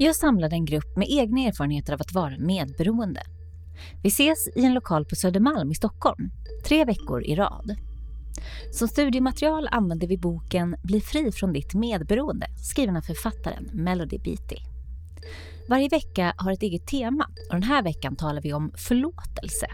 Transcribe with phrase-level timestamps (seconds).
[0.00, 3.22] Jag samlade en grupp med egna erfarenheter av att vara medberoende.
[4.02, 6.30] Vi ses i en lokal på Södermalm i Stockholm,
[6.64, 7.76] tre veckor i rad.
[8.72, 14.56] Som studiematerial använder vi boken Bli fri från ditt medberoende skriven av författaren Melody Beatty.
[15.68, 19.66] Varje vecka har ett eget tema och den här veckan talar vi om förlåtelse.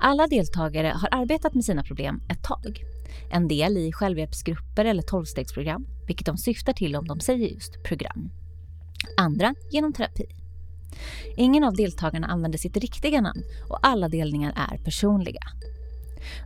[0.00, 2.84] Alla deltagare har arbetat med sina problem ett tag.
[3.32, 8.30] En del i självhjälpsgrupper eller tolvstegsprogram, vilket de syftar till om de säger just program.
[9.20, 10.26] Andra genom terapi.
[11.36, 15.42] Ingen av deltagarna använder sitt riktiga namn och alla delningar är personliga.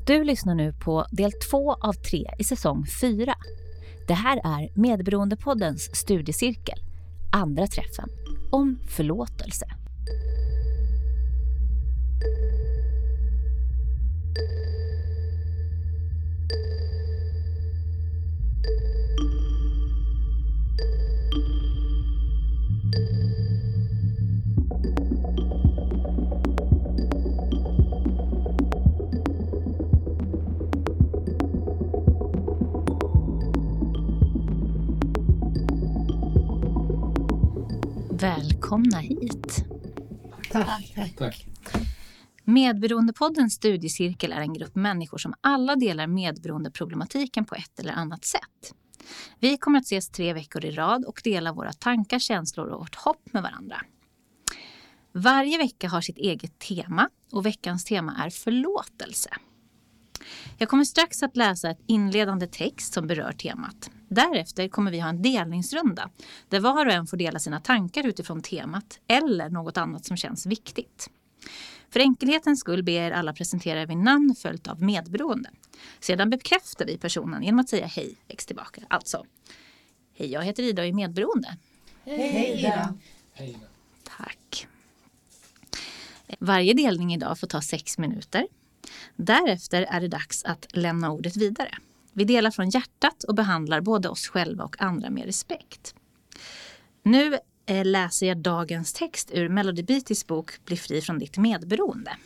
[0.06, 3.34] Du lyssnar nu på del två av tre i säsong fyra.
[4.08, 6.78] Det här är Medberoendepoddens studiecirkel,
[7.32, 8.08] andra träffen,
[8.50, 9.66] om förlåtelse.
[38.24, 39.64] Välkomna hit.
[40.50, 40.92] Tack.
[40.94, 41.16] Tack.
[41.16, 41.46] Tack.
[42.44, 48.74] Medberoendepoddens studiecirkel är en grupp människor som alla delar medberoendeproblematiken på ett eller annat sätt.
[49.40, 52.94] Vi kommer att ses tre veckor i rad och dela våra tankar, känslor och vårt
[52.94, 53.80] hopp med varandra.
[55.12, 59.30] Varje vecka har sitt eget tema och veckans tema är förlåtelse.
[60.58, 63.90] Jag kommer strax att läsa ett inledande text som berör temat.
[64.14, 66.10] Därefter kommer vi ha en delningsrunda
[66.48, 70.46] där var och en får dela sina tankar utifrån temat eller något annat som känns
[70.46, 71.10] viktigt.
[71.90, 75.50] För enkelhetens skull ber er alla presentera vid namn följt av medberoende.
[76.00, 78.82] Sedan bekräftar vi personen genom att säga hej X tillbaka.
[78.88, 79.24] Alltså,
[80.16, 81.56] hej jag heter Ida och är medberoende.
[82.04, 82.94] Hej Ida.
[83.32, 83.58] Hej.
[84.16, 84.66] Tack.
[86.38, 88.46] Varje delning idag får ta sex minuter.
[89.16, 91.78] Därefter är det dags att lämna ordet vidare.
[92.16, 95.94] Vi delar från hjärtat och behandlar både oss själva och andra med respekt.
[97.02, 102.16] Nu eh, läser jag dagens text ur Melody Beatys bok Bli fri från ditt medberoende.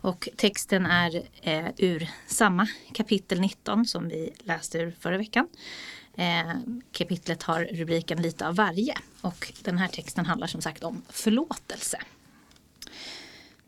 [0.00, 5.48] Och texten är eh, ur samma kapitel 19 som vi läste ur förra veckan.
[6.16, 6.52] Eh,
[6.92, 11.98] kapitlet har rubriken Lite av varje och den här texten handlar som sagt om förlåtelse.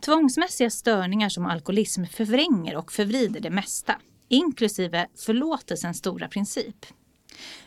[0.00, 6.86] Tvångsmässiga störningar som alkoholism förvränger och förvrider det mesta, inklusive förlåtelsens stora princip.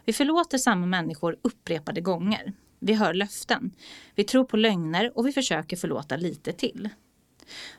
[0.05, 2.53] Vi förlåter samma människor upprepade gånger.
[2.79, 3.71] Vi hör löften.
[4.15, 6.89] Vi tror på lögner och vi försöker förlåta lite till.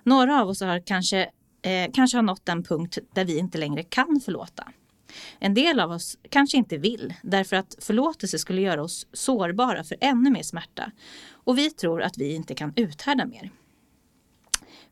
[0.02, 1.30] Några av oss har kanske,
[1.62, 4.68] eh, kanske har nått den punkt där vi inte längre kan förlåta.
[5.38, 9.96] En del av oss kanske inte vill därför att förlåtelse skulle göra oss sårbara för
[10.00, 10.92] ännu mer smärta
[11.32, 13.50] och vi tror att vi inte kan uthärda mer.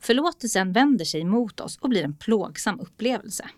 [0.01, 3.51] Förlåtelsen vänder sig mot oss och blir en plågsam upplevelse.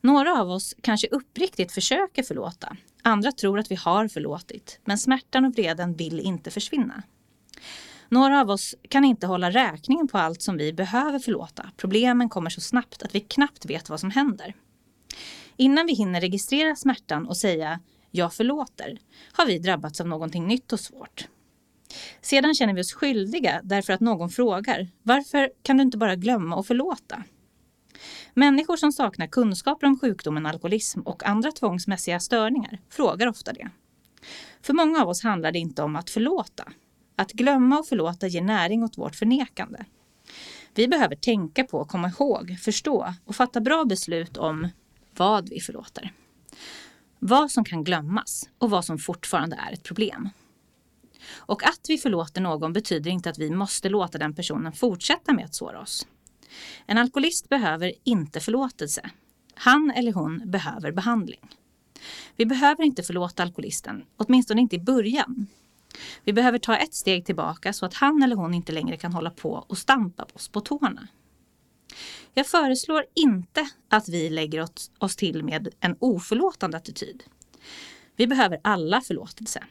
[0.00, 2.76] Några av oss kanske uppriktigt försöker förlåta.
[3.02, 7.02] Andra tror att vi har förlåtit, men smärtan och vreden vill inte försvinna.
[8.08, 11.70] Några av oss kan inte hålla räkningen på allt som vi behöver förlåta.
[11.76, 14.54] Problemen kommer så snabbt att vi knappt vet vad som händer.
[15.56, 17.80] Innan vi hinner registrera smärtan och säga
[18.10, 18.98] jag förlåter
[19.32, 21.28] har vi drabbats av någonting nytt och svårt.
[22.20, 26.56] Sedan känner vi oss skyldiga därför att någon frågar varför kan du inte bara glömma
[26.56, 27.22] och förlåta?
[28.34, 33.70] Människor som saknar kunskaper om sjukdomen alkoholism och andra tvångsmässiga störningar frågar ofta det.
[34.62, 36.64] För många av oss handlar det inte om att förlåta.
[37.16, 39.84] Att glömma och förlåta ger näring åt vårt förnekande.
[40.74, 44.68] Vi behöver tänka på, komma ihåg, förstå och fatta bra beslut om
[45.16, 46.12] vad vi förlåter.
[47.18, 50.28] Vad som kan glömmas och vad som fortfarande är ett problem.
[51.34, 55.44] Och att vi förlåter någon betyder inte att vi måste låta den personen fortsätta med
[55.44, 56.06] att såra oss.
[56.86, 59.10] En alkoholist behöver inte förlåtelse.
[59.54, 61.56] Han eller hon behöver behandling.
[62.36, 65.46] Vi behöver inte förlåta alkoholisten, åtminstone inte i början.
[66.24, 69.30] Vi behöver ta ett steg tillbaka så att han eller hon inte längre kan hålla
[69.30, 71.08] på och stampa oss på tårna.
[72.34, 74.68] Jag föreslår inte att vi lägger
[74.98, 77.22] oss till med en oförlåtande attityd.
[78.16, 79.64] Vi behöver alla förlåtelse.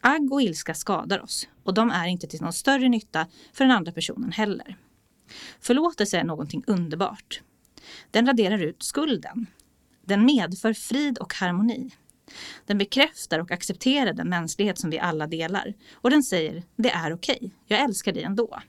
[0.00, 3.76] Agg och ilska skadar oss och de är inte till någon större nytta för den
[3.76, 4.76] andra personen heller.
[5.60, 7.42] Förlåtelse är någonting underbart.
[8.10, 9.46] Den raderar ut skulden.
[10.02, 11.90] Den medför frid och harmoni.
[12.66, 17.12] Den bekräftar och accepterar den mänsklighet som vi alla delar och den säger det är
[17.12, 17.50] okej, okay.
[17.66, 18.60] jag älskar dig ändå.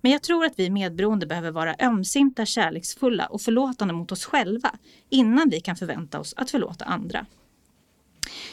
[0.00, 4.78] Men jag tror att vi medberoende behöver vara ömsinta, kärleksfulla och förlåtande mot oss själva
[5.10, 7.26] innan vi kan förvänta oss att förlåta andra.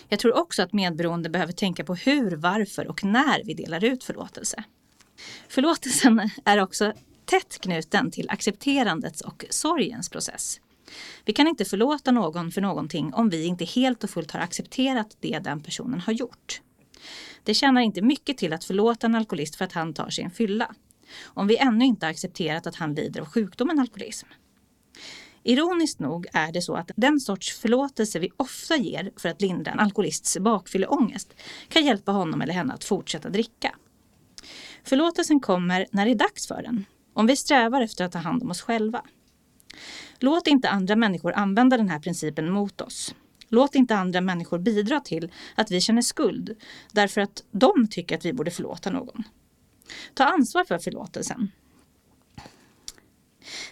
[0.10, 4.04] Jag tror också att medberoende behöver tänka på hur, varför och när vi delar ut
[4.04, 4.64] förlåtelse.
[5.48, 6.94] Förlåtelsen är också
[7.26, 10.60] tätt knuten till accepterandets och sorgens process.
[11.26, 15.18] Vi kan inte förlåta någon för någonting om vi inte helt och fullt har accepterat
[15.20, 16.62] det den personen har gjort.
[17.44, 20.32] Det tjänar inte mycket till att förlåta en alkoholist för att han tar sig en
[20.32, 20.76] fylla.
[21.24, 24.28] Om vi ännu inte har accepterat att han lider av sjukdomen alkoholism.
[25.44, 29.72] Ironiskt nog är det så att den sorts förlåtelse vi ofta ger för att lindra
[29.72, 31.34] en alkoholists bakfylleångest
[31.70, 33.76] kan hjälpa honom eller henne att fortsätta dricka.
[34.84, 38.44] Förlåtelsen kommer när det är dags för den, om vi strävar efter att ta hand
[38.44, 39.02] om oss själva.
[40.20, 43.16] Låt inte andra människor använda den här principen mot oss.
[43.50, 46.56] Låt inte andra människor bidra till att vi känner skuld
[46.92, 49.24] därför att de tycker att vi borde förlåta någon.
[50.14, 51.52] Ta ansvar för förlåtelsen.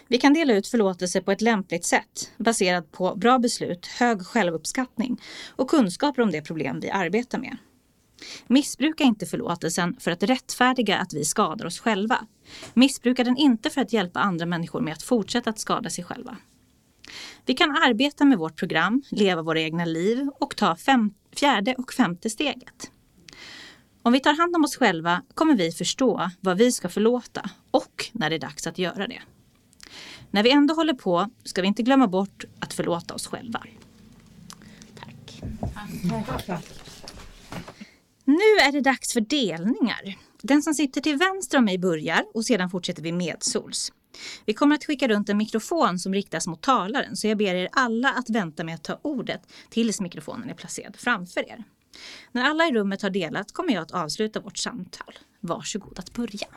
[0.08, 5.20] Vi kan dela ut förlåtelse på ett lämpligt sätt baserat på bra beslut, hög självuppskattning
[5.48, 7.56] och kunskaper om det problem vi arbetar med.
[8.46, 12.26] Missbruka inte förlåtelsen för att rättfärdiga att vi skadar oss själva.
[12.74, 16.36] Missbruka den inte för att hjälpa andra människor med att fortsätta att skada sig själva.
[17.46, 21.92] Vi kan arbeta med vårt program, leva våra egna liv och ta fem, fjärde och
[21.92, 22.90] femte steget.
[24.02, 28.10] Om vi tar hand om oss själva kommer vi förstå vad vi ska förlåta och
[28.12, 29.22] när det är dags att göra det.
[30.30, 33.62] När vi ändå håller på ska vi inte glömma bort att förlåta oss själva.
[34.94, 35.42] Tack.
[36.46, 36.64] Tack.
[38.24, 40.16] Nu är det dags för delningar.
[40.42, 43.92] Den som sitter till vänster om mig börjar och sedan fortsätter vi medsols.
[44.44, 47.68] Vi kommer att skicka runt en mikrofon som riktas mot talaren så jag ber er
[47.72, 49.40] alla att vänta med att ta ordet
[49.70, 51.64] tills mikrofonen är placerad framför er.
[52.32, 55.18] När alla i rummet har delat kommer jag att avsluta vårt samtal.
[55.40, 56.48] Varsågod att börja.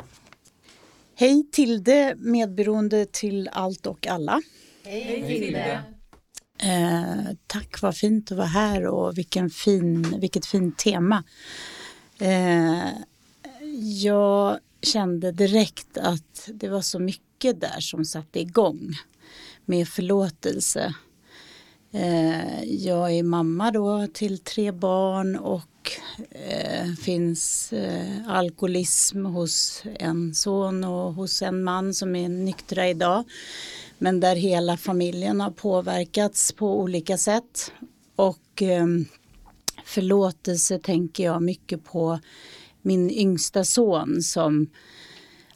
[1.22, 4.42] Hej Tilde, medberoende till allt och alla.
[4.84, 5.84] Hej Tilde.
[6.64, 11.24] Eh, tack, vad fint att vara här och vilken fin, vilket fint tema.
[12.20, 12.88] Eh,
[14.02, 18.94] jag kände direkt att det var så mycket där som satte igång
[19.66, 20.96] med förlåtelse.
[21.94, 25.92] Eh, jag är mamma då till tre barn och
[26.32, 33.24] eh, finns eh, alkoholism hos en son och hos en man som är nyktra idag
[33.98, 37.72] men där hela familjen har påverkats på olika sätt.
[38.16, 38.64] Och
[39.86, 42.20] förlåtelse tänker jag mycket på
[42.82, 44.68] min yngsta son som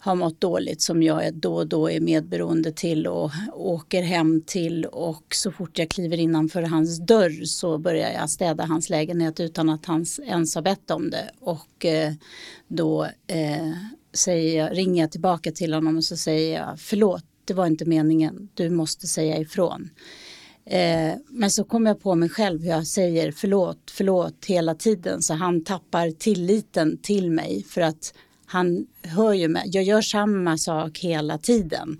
[0.05, 4.85] har mått dåligt som jag då och då är medberoende till och åker hem till
[4.85, 9.69] och så fort jag kliver innanför hans dörr så börjar jag städa hans lägenhet utan
[9.69, 12.13] att han ens har bett om det och eh,
[12.67, 13.71] då eh,
[14.13, 17.85] säger jag, ringer jag tillbaka till honom och så säger jag förlåt det var inte
[17.85, 19.89] meningen, du måste säga ifrån.
[20.65, 25.21] Eh, men så kommer jag på mig själv hur jag säger förlåt, förlåt hela tiden
[25.21, 28.13] så han tappar tilliten till mig för att
[28.55, 31.97] han hör ju mig, jag gör samma sak hela tiden.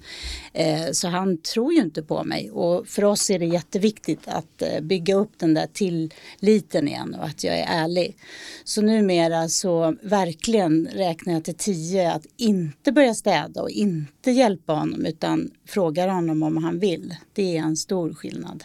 [0.54, 4.62] Eh, så han tror ju inte på mig och för oss är det jätteviktigt att
[4.62, 8.18] eh, bygga upp den där tilliten igen och att jag är ärlig.
[8.64, 14.74] Så numera så verkligen räknar jag till tio att inte börja städa och inte hjälpa
[14.74, 17.16] honom utan frågar honom om han vill.
[17.34, 18.64] Det är en stor skillnad.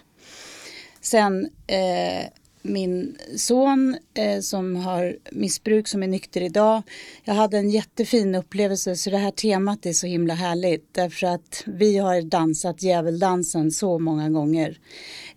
[1.00, 2.26] Sen eh,
[2.62, 6.82] min son eh, som har missbruk som är nykter idag.
[7.24, 11.62] Jag hade en jättefin upplevelse så det här temat är så himla härligt därför att
[11.66, 14.78] vi har dansat djävuldansen så många gånger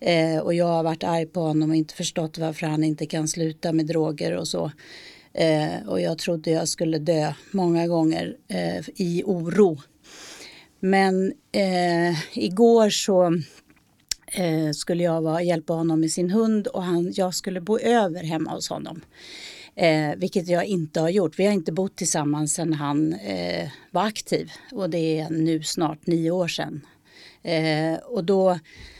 [0.00, 3.28] eh, och jag har varit arg på honom och inte förstått varför han inte kan
[3.28, 4.70] sluta med droger och så.
[5.34, 9.78] Eh, och jag trodde jag skulle dö många gånger eh, i oro.
[10.80, 13.40] Men eh, igår så
[14.34, 18.22] eh, skulle jag vara, hjälpa honom med sin hund och han, jag skulle bo över
[18.22, 19.00] hemma hos honom.
[19.76, 21.38] Eh, vilket jag inte har gjort.
[21.38, 26.06] Vi har inte bott tillsammans sedan han eh, var aktiv och det är nu snart
[26.06, 26.86] nio år sedan.
[27.42, 28.58] Eh, och då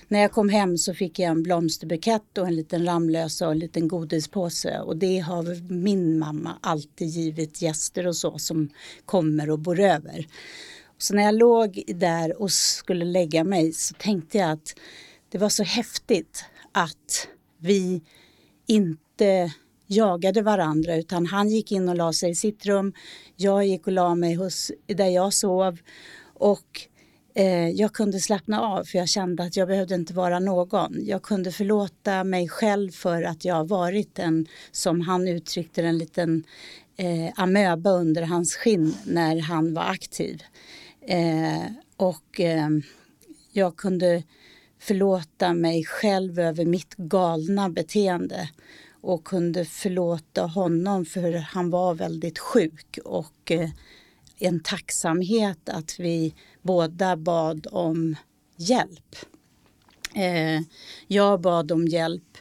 [0.09, 3.59] när jag kom hem så fick jag en blomsterbukett och en liten Ramlösa och en
[3.59, 8.69] liten godispåse och det har min mamma alltid givit gäster och så som
[9.05, 10.27] kommer och bor över.
[10.99, 14.75] Så när jag låg där och skulle lägga mig så tänkte jag att
[15.35, 18.03] det var så häftigt att vi
[18.67, 19.53] inte
[19.87, 22.93] jagade varandra utan han gick in och la sig i sitt rum.
[23.37, 25.79] Jag gick och la mig hos, där jag sov
[26.35, 26.81] och
[27.35, 31.07] eh, jag kunde slappna av för jag kände att jag behövde inte vara någon.
[31.07, 36.45] Jag kunde förlåta mig själv för att jag varit en, som han uttryckte en liten
[36.97, 40.43] eh, amöba under hans skinn när han var aktiv.
[41.01, 41.65] Eh,
[41.97, 42.69] och eh,
[43.53, 44.23] jag kunde
[44.87, 48.49] förlåta mig själv över mitt galna beteende
[49.01, 53.71] och kunde förlåta honom för han var väldigt sjuk och eh,
[54.39, 58.17] en tacksamhet att vi båda bad om
[58.57, 59.17] hjälp.
[60.15, 60.61] Eh,
[61.07, 62.39] jag bad om hjälp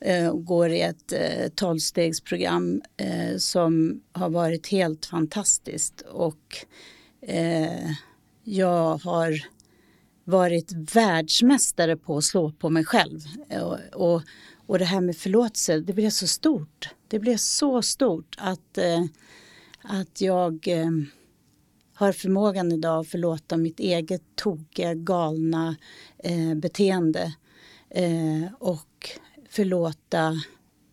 [0.00, 1.12] eh, och går i ett
[1.54, 2.82] tolvstegsprogram
[3.38, 6.66] som har varit helt fantastiskt och
[8.44, 9.53] jag har
[10.24, 13.20] varit världsmästare på att slå på mig själv.
[13.62, 14.22] Och, och,
[14.66, 16.88] och det här med förlåtelse, det blev så stort.
[17.08, 19.04] Det blev så stort att, eh,
[19.82, 20.90] att jag eh,
[21.94, 25.76] har förmågan idag att förlåta mitt eget tokiga, galna
[26.18, 27.34] eh, beteende.
[27.90, 29.10] Eh, och
[29.48, 30.32] förlåta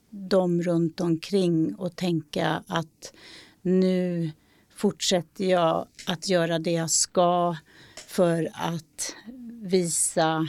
[0.09, 3.13] dem runt omkring och tänka att
[3.61, 4.31] nu
[4.75, 7.57] fortsätter jag att göra det jag ska
[8.11, 9.15] för att
[9.61, 10.47] visa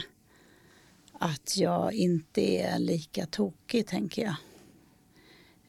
[1.19, 4.35] att jag inte är lika tokig, tänker jag.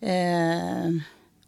[0.01, 0.91] Eh,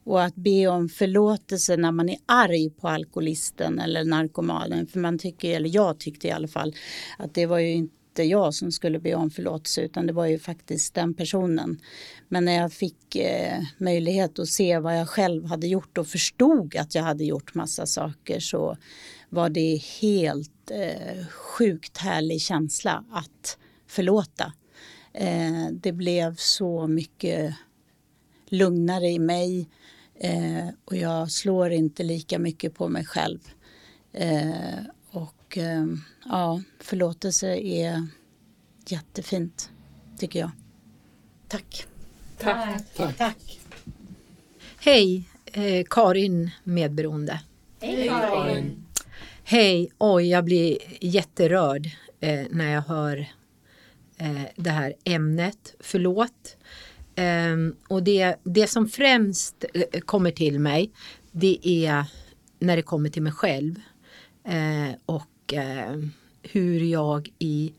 [0.04, 4.86] och att be om förlåtelse när man är arg på alkoholisten eller narkomanen.
[4.86, 6.74] För man tycker, eller jag tyckte i alla fall,
[7.18, 10.38] att det var ju inte jag som skulle be om förlåtelse utan det var ju
[10.38, 11.80] faktiskt den personen.
[12.28, 16.76] Men när jag fick eh, möjlighet att se vad jag själv hade gjort och förstod
[16.76, 18.76] att jag hade gjort massa saker så
[19.28, 24.52] var det helt eh, sjukt härlig känsla att förlåta.
[25.12, 27.54] Eh, det blev så mycket
[28.48, 29.68] lugnare i mig
[30.14, 33.38] eh, och jag slår inte lika mycket på mig själv.
[34.12, 34.78] Eh,
[35.10, 35.86] och eh,
[36.24, 38.06] ja, förlåtelse är
[38.86, 39.70] jättefint,
[40.18, 40.50] tycker jag.
[41.48, 41.86] Tack.
[42.38, 42.82] Tack.
[42.96, 43.16] Tack.
[43.16, 43.60] Tack.
[44.78, 47.40] Hej, eh, Karin medberoende.
[47.80, 48.85] Hej Karin.
[49.48, 51.86] Hej, oj jag blir jätterörd
[52.20, 53.26] eh, när jag hör
[54.16, 55.74] eh, det här ämnet.
[55.80, 56.56] Förlåt.
[57.14, 57.56] Eh,
[57.88, 60.92] och det, det som främst eh, kommer till mig
[61.32, 62.04] det är
[62.58, 63.80] när det kommer till mig själv
[64.44, 65.96] eh, och eh,
[66.42, 67.72] hur jag i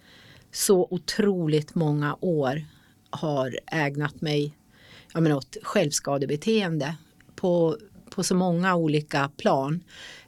[0.51, 2.65] så otroligt många år
[3.09, 4.57] har ägnat mig
[5.13, 6.95] jag menar, åt självskadebeteende
[7.35, 7.77] på,
[8.09, 9.83] på så många olika plan.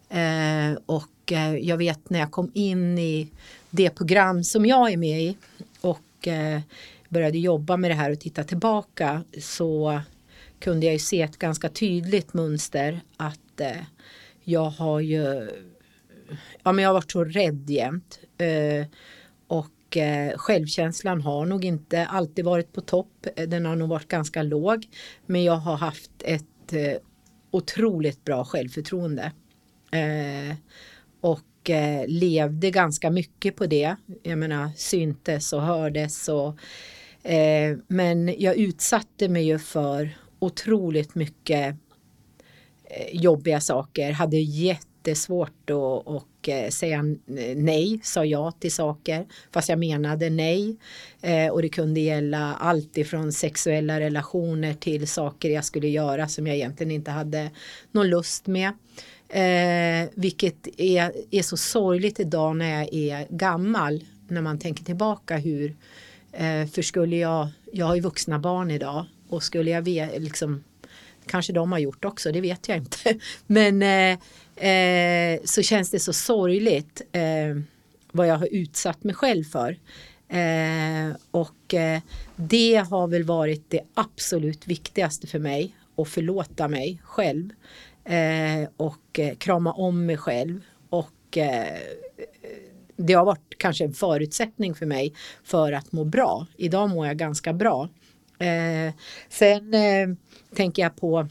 [0.10, 3.28] Eh, och eh, jag vet när jag kom in i
[3.70, 5.38] det program som jag är med i
[5.82, 6.62] och eh,
[7.10, 10.02] började jobba med det här och titta tillbaka så
[10.60, 13.78] kunde jag ju se ett ganska tydligt mönster att eh,
[14.44, 15.50] jag har ju
[16.64, 18.20] ja, men jag har varit så rädd jämt.
[18.38, 18.86] Eh,
[19.48, 23.28] och eh, självkänslan har nog inte alltid varit på topp.
[23.48, 24.88] Den har nog varit ganska låg.
[25.26, 26.94] Men jag har haft ett eh,
[27.52, 29.32] otroligt bra självförtroende.
[31.22, 33.96] Och eh, levde ganska mycket på det.
[34.24, 36.30] Jag menar syntes och hördes.
[36.30, 36.58] Och,
[37.32, 41.76] eh, men jag utsatte mig ju för otroligt mycket
[42.84, 44.12] eh, jobbiga saker.
[44.12, 46.08] Hade jättesvårt att
[46.40, 47.04] och, eh, säga
[47.56, 50.78] nej, sa ja till saker fast jag menade nej.
[51.22, 56.48] Eh, och det kunde gälla allt ifrån sexuella relationer till saker jag skulle göra som
[56.48, 57.52] jag egentligen inte hade
[57.92, 58.74] någon lust med.
[59.30, 64.04] Eh, vilket är, är så sorgligt idag när jag är gammal.
[64.28, 65.76] När man tänker tillbaka hur.
[66.32, 69.06] Eh, för skulle jag, jag har ju vuxna barn idag.
[69.30, 70.64] Och skulle jag veta, liksom,
[71.26, 73.20] kanske de har gjort också, det vet jag inte.
[73.48, 77.62] Men eh, eh, så känns det så sorgligt eh,
[78.12, 79.78] vad jag har utsatt mig själv för.
[80.30, 82.02] Eh, och eh,
[82.36, 87.50] det har väl varit det absolut viktigaste för mig att förlåta mig själv
[88.10, 90.62] eh, och eh, krama om mig själv.
[90.90, 91.78] Och eh,
[92.96, 95.14] det har varit kanske en förutsättning för mig
[95.44, 96.48] för att må bra.
[96.58, 97.90] Idag mår jag ganska bra.
[98.40, 98.94] Eh,
[99.30, 100.08] sen eh,
[100.56, 101.28] tänker jag på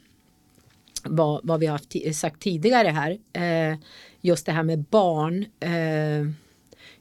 [1.04, 3.18] vad, vad vi har sagt tidigare här.
[3.32, 3.78] Eh,
[4.20, 5.46] just det här med barn.
[5.60, 6.32] Eh,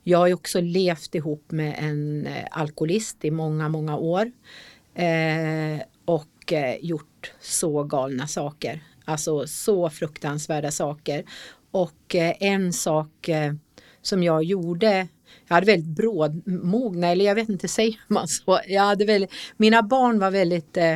[0.03, 4.31] jag har ju också levt ihop med en alkoholist i många, många år.
[6.05, 8.81] och gjort så galna saker.
[9.07, 11.23] Alltså så fruktansvärda saker.
[11.71, 13.53] Och eh, en sak eh,
[14.01, 15.07] som jag gjorde
[15.47, 18.59] jag hade väldigt brådmogna, eller jag vet inte, säger man så?
[18.67, 20.91] Jag hade väldigt, mina barn var väldigt eh,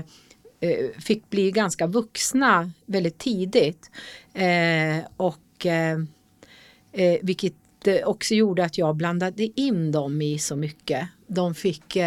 [0.60, 3.92] eh fick bli ganska vuxna väldigt tidigt.
[4.34, 6.00] Eh, och eh,
[7.22, 7.54] vilket
[8.06, 11.08] också gjorde att jag blandade in dem i så mycket.
[11.28, 11.98] De fick,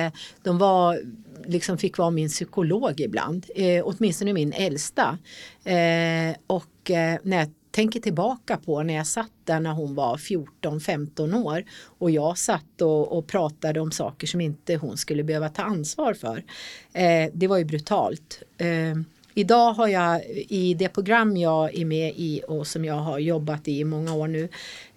[0.43, 0.99] de var
[1.47, 5.19] liksom fick vara min psykolog ibland, eh, åtminstone min äldsta.
[5.65, 10.17] Eh, och eh, när jag tänker tillbaka på när jag satt där när hon var
[10.17, 11.65] 14-15 år
[11.99, 16.15] och jag satt och, och, pratade om saker som inte hon skulle behöva ta ansvar
[16.15, 16.45] för.
[16.93, 18.43] Eh, det var ju brutalt.
[18.59, 18.95] Eh,
[19.35, 23.69] idag har jag i det program jag är med i och som jag har jobbat
[23.69, 24.49] i i många år nu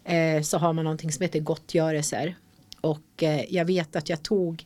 [0.04, 2.36] eh, så har man någonting som heter gottgörelser.
[2.82, 4.66] Och eh, jag vet att jag tog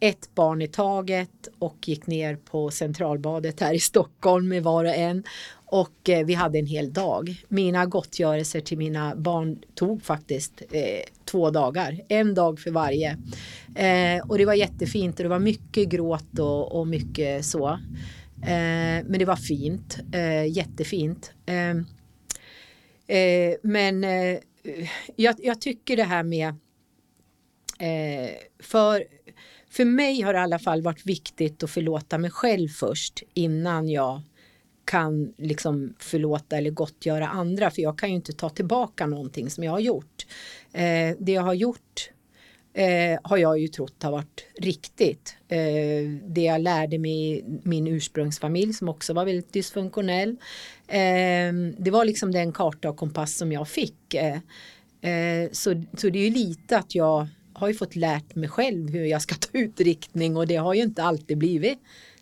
[0.00, 4.94] ett barn i taget och gick ner på Centralbadet här i Stockholm med var och
[4.94, 5.24] en.
[5.66, 7.44] Och eh, vi hade en hel dag.
[7.48, 12.00] Mina gottgörelser till mina barn tog faktiskt eh, två dagar.
[12.08, 13.18] En dag för varje.
[13.74, 17.68] Eh, och det var jättefint och det var mycket gråt och, och mycket så.
[18.42, 19.98] Eh, men det var fint.
[20.12, 21.32] Eh, jättefint.
[21.46, 21.86] Ehm,
[23.06, 24.38] eh, men eh,
[25.16, 26.48] jag, jag, tycker det här med
[27.78, 29.04] eh, för
[29.76, 33.88] för mig har det i alla fall varit viktigt att förlåta mig själv först innan
[33.88, 34.22] jag
[34.84, 39.64] kan liksom förlåta eller gottgöra andra för jag kan ju inte ta tillbaka någonting som
[39.64, 40.26] jag har gjort.
[40.72, 42.10] Eh, det jag har gjort
[42.74, 45.36] eh, har jag ju trott har varit riktigt.
[45.48, 50.30] Eh, det jag lärde mig i min ursprungsfamilj som också var väldigt dysfunktionell.
[50.88, 54.14] Eh, det var liksom den karta och kompass som jag fick.
[54.14, 54.38] Eh,
[55.10, 58.90] eh, så, så det är ju lite att jag har ju fått lärt mig själv
[58.90, 61.78] hur jag ska ta ut riktning och det har ju inte alltid blivit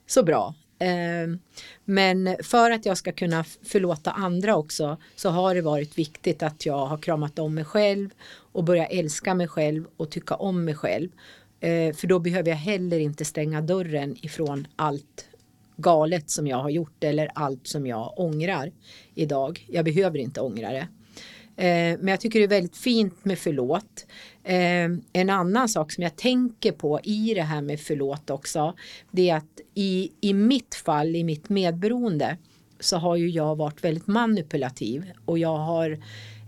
[0.06, 0.54] så bra.
[0.78, 1.38] Ehm,
[1.84, 6.66] men för att jag ska kunna förlåta andra också så har det varit viktigt att
[6.66, 8.10] jag har kramat om mig själv
[8.52, 11.08] och börja älska mig själv och tycka om mig själv.
[11.60, 15.26] Ehm, för då behöver jag heller inte stänga dörren ifrån allt
[15.76, 18.72] galet som jag har gjort eller allt som jag ångrar
[19.14, 19.66] idag.
[19.68, 20.88] Jag behöver inte ångra det.
[21.56, 24.06] Eh, men jag tycker det är väldigt fint med förlåt.
[24.44, 28.74] Eh, en annan sak som jag tänker på i det här med förlåt också,
[29.10, 32.36] det är att i, i mitt fall, i mitt medberoende,
[32.80, 35.98] så har ju jag varit väldigt manipulativ och jag har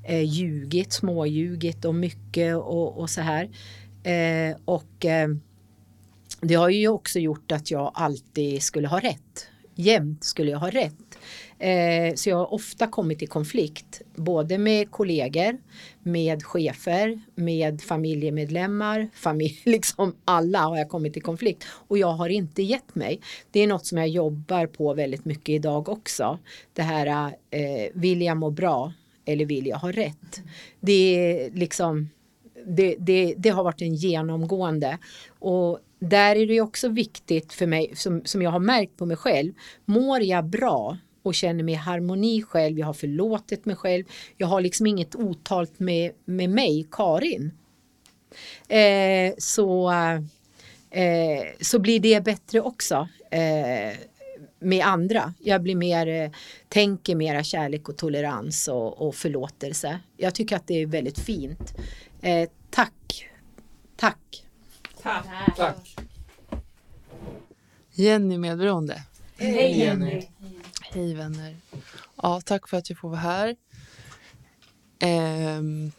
[0.05, 3.45] eh, ljugit, småljugit och mycket och, och så här.
[4.03, 5.29] Eh, och eh,
[6.41, 9.47] det har ju också gjort att jag alltid skulle ha rätt.
[9.75, 10.95] Jämt skulle jag ha rätt.
[11.59, 15.59] Eh, så jag har ofta kommit i konflikt, både med kollegor,
[16.03, 21.65] med chefer, med familjemedlemmar, familj, liksom alla har jag kommit i konflikt.
[21.89, 23.21] Och jag har inte gett mig.
[23.51, 26.39] Det är något som jag jobbar på väldigt mycket idag också.
[26.73, 28.93] Det här, eh, vill jag må bra
[29.25, 30.43] eller vill jag ha rätt?
[30.81, 32.11] Det är liksom
[32.67, 34.99] det, det, det, har varit en genomgående.
[35.29, 39.17] Och där är det också viktigt för mig, som, som jag har märkt på mig
[39.17, 39.53] själv,
[39.85, 42.79] mår jag bra och känner mig i harmoni själv.
[42.79, 44.05] Jag har förlåtit mig själv.
[44.37, 47.53] Jag har liksom inget otalt med, med mig, Karin.
[48.69, 49.91] Eh, så,
[50.91, 53.99] eh, så blir det bättre också eh,
[54.59, 55.35] med andra.
[55.39, 56.31] Jag blir mer, eh,
[56.69, 60.01] tänker mera kärlek och tolerans och, och förlåtelse.
[60.17, 61.75] Jag tycker att det är väldigt fint.
[62.23, 63.29] Eh, tack.
[63.97, 64.45] Tack.
[65.03, 65.27] Tack.
[65.57, 65.97] Tack.
[67.93, 69.03] Jenny Medberoende.
[69.37, 70.29] Hej Jenny.
[70.81, 71.57] Hej vänner.
[72.23, 73.57] Ja, tack för att jag får vara här.
[75.59, 75.93] Um,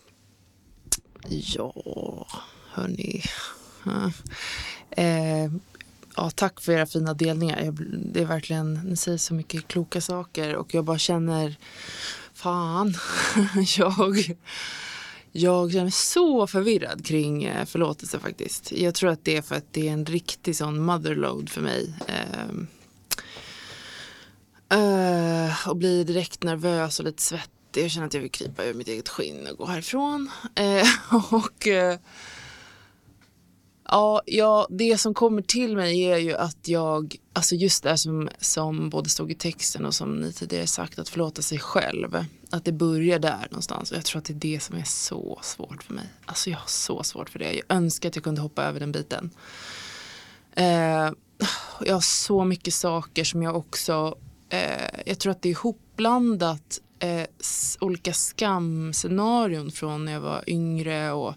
[1.29, 1.73] ja,
[2.71, 3.23] hörni.
[3.85, 4.09] Uh,
[6.15, 7.61] ja, tack för era fina delningar.
[7.63, 7.79] Jag,
[8.13, 11.55] det är verkligen, ni säger så mycket kloka saker och jag bara känner,
[12.33, 12.93] fan,
[13.77, 14.37] jag,
[15.31, 18.71] jag känner mig så förvirrad kring eh, förlåtelse faktiskt.
[18.71, 21.93] Jag tror att det är för att det är en riktig sån motherload för mig.
[22.49, 22.67] Um,
[24.73, 27.83] Uh, och blir direkt nervös och lite svettig.
[27.83, 30.31] Jag känner att jag vill krypa ur mitt eget skinn och gå härifrån.
[30.59, 31.99] Uh, och uh,
[33.89, 38.29] ja, ja, det som kommer till mig är ju att jag, alltså just det som,
[38.39, 42.25] som både stod i texten och som ni tidigare sagt, att förlåta sig själv.
[42.49, 45.39] Att det börjar där någonstans och jag tror att det är det som är så
[45.41, 46.09] svårt för mig.
[46.25, 47.53] Alltså jag har så svårt för det.
[47.53, 49.31] Jag önskar att jag kunde hoppa över den biten.
[51.85, 54.17] jag har så mycket saker som jag också
[54.55, 57.27] eh, jag tror att det är ihopblandat eh,
[57.79, 61.33] olika skamscenarion från när jag var yngre och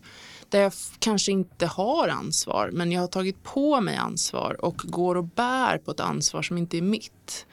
[0.48, 5.14] där jag kanske inte har ansvar men jag har tagit på mig ansvar och går
[5.14, 7.46] och bär på ett ansvar som inte är mitt.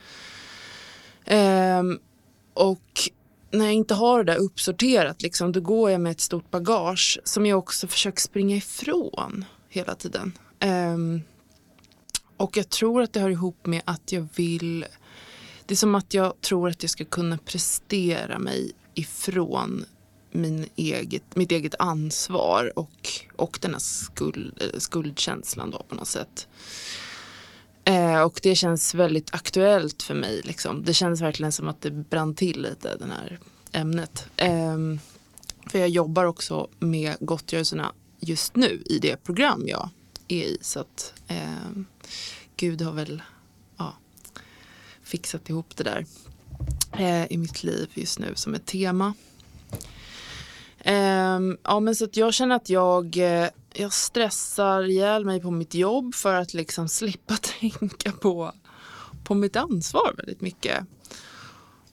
[1.25, 1.84] Eh,
[2.54, 3.10] och
[3.51, 7.19] när jag inte har det där uppsorterat liksom, då går jag med ett stort bagage
[7.23, 10.38] som jag också försöker springa ifrån hela tiden.
[10.65, 11.21] Um,
[12.38, 14.86] och jag tror att det hör ihop med att jag vill
[15.65, 19.86] det är som att jag tror att jag ska kunna prestera mig ifrån
[20.32, 26.08] min eget, mitt eget ansvar och, och den här skuld, eh, skuldkänslan då på något
[26.08, 26.47] sätt.
[27.84, 30.41] Eh, och det känns väldigt aktuellt för mig.
[30.43, 30.84] Liksom.
[30.84, 33.39] Det känns verkligen som att det brann till lite, det här
[33.71, 34.28] ämnet.
[34.38, 34.78] Eh,
[35.67, 39.89] för jag jobbar också med gottgörelserna just nu i det program jag
[40.28, 40.58] är i.
[40.62, 41.69] Så att eh,
[42.58, 43.21] Gud har väl
[45.06, 46.06] fixat ihop det där
[46.98, 49.13] eh, i mitt liv just nu som ett tema.
[50.80, 55.52] Eh, ja, men så att jag känner att jag, eh, jag stressar ihjäl mig på
[55.52, 58.52] mitt jobb för att liksom slippa tänka på,
[59.24, 60.86] på mitt ansvar väldigt mycket.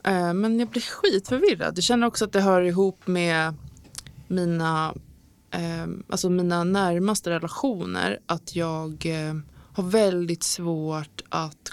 [0.05, 1.79] Eh, men jag blir skitförvirrad.
[1.79, 3.55] Jag känner också att det hör ihop med
[4.29, 4.95] mina,
[5.51, 8.19] eh, alltså mina närmaste relationer.
[8.27, 9.35] Att jag eh,
[9.73, 11.73] har väldigt svårt att,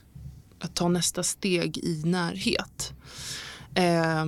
[0.60, 2.94] att ta nästa steg i närhet.
[3.76, 4.26] Eh,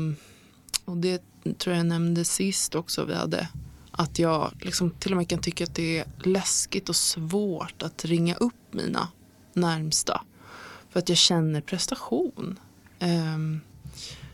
[0.85, 1.23] och det
[1.57, 3.47] tror jag nämnde sist också vi hade.
[3.91, 8.05] Att jag liksom till och med kan tycka att det är läskigt och svårt att
[8.05, 9.07] ringa upp mina
[9.53, 10.21] närmsta.
[10.89, 12.59] För att jag känner prestation.
[12.99, 13.37] Eh,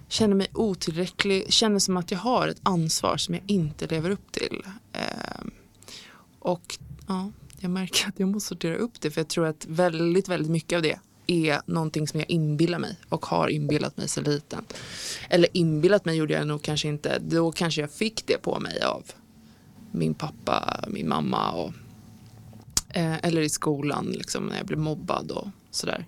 [0.07, 4.31] känner mig otillräcklig, känner som att jag har ett ansvar som jag inte lever upp
[4.31, 4.63] till.
[4.93, 5.45] Eh,
[6.39, 10.27] och ja, jag märker att jag måste sortera upp det för jag tror att väldigt,
[10.27, 14.23] väldigt mycket av det är någonting som jag inbillar mig och har inbillat mig sedan
[14.23, 14.65] liten.
[15.29, 17.19] Eller inbillat mig gjorde jag nog kanske inte.
[17.19, 19.03] Då kanske jag fick det på mig av
[19.91, 21.73] min pappa, min mamma och
[22.89, 26.05] eh, eller i skolan liksom när jag blev mobbad och sådär.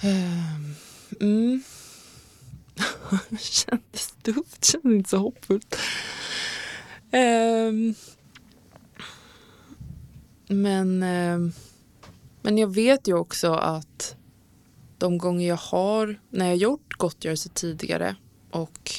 [0.00, 0.54] Eh,
[1.20, 1.62] mm.
[3.40, 5.76] kändes tufft, kändes inte så hoppfullt.
[7.10, 7.72] Eh,
[10.48, 11.38] men eh,
[12.42, 14.16] men jag vet ju också att
[14.98, 18.16] de gånger jag har, när jag gjort gottgörelse tidigare
[18.50, 18.92] och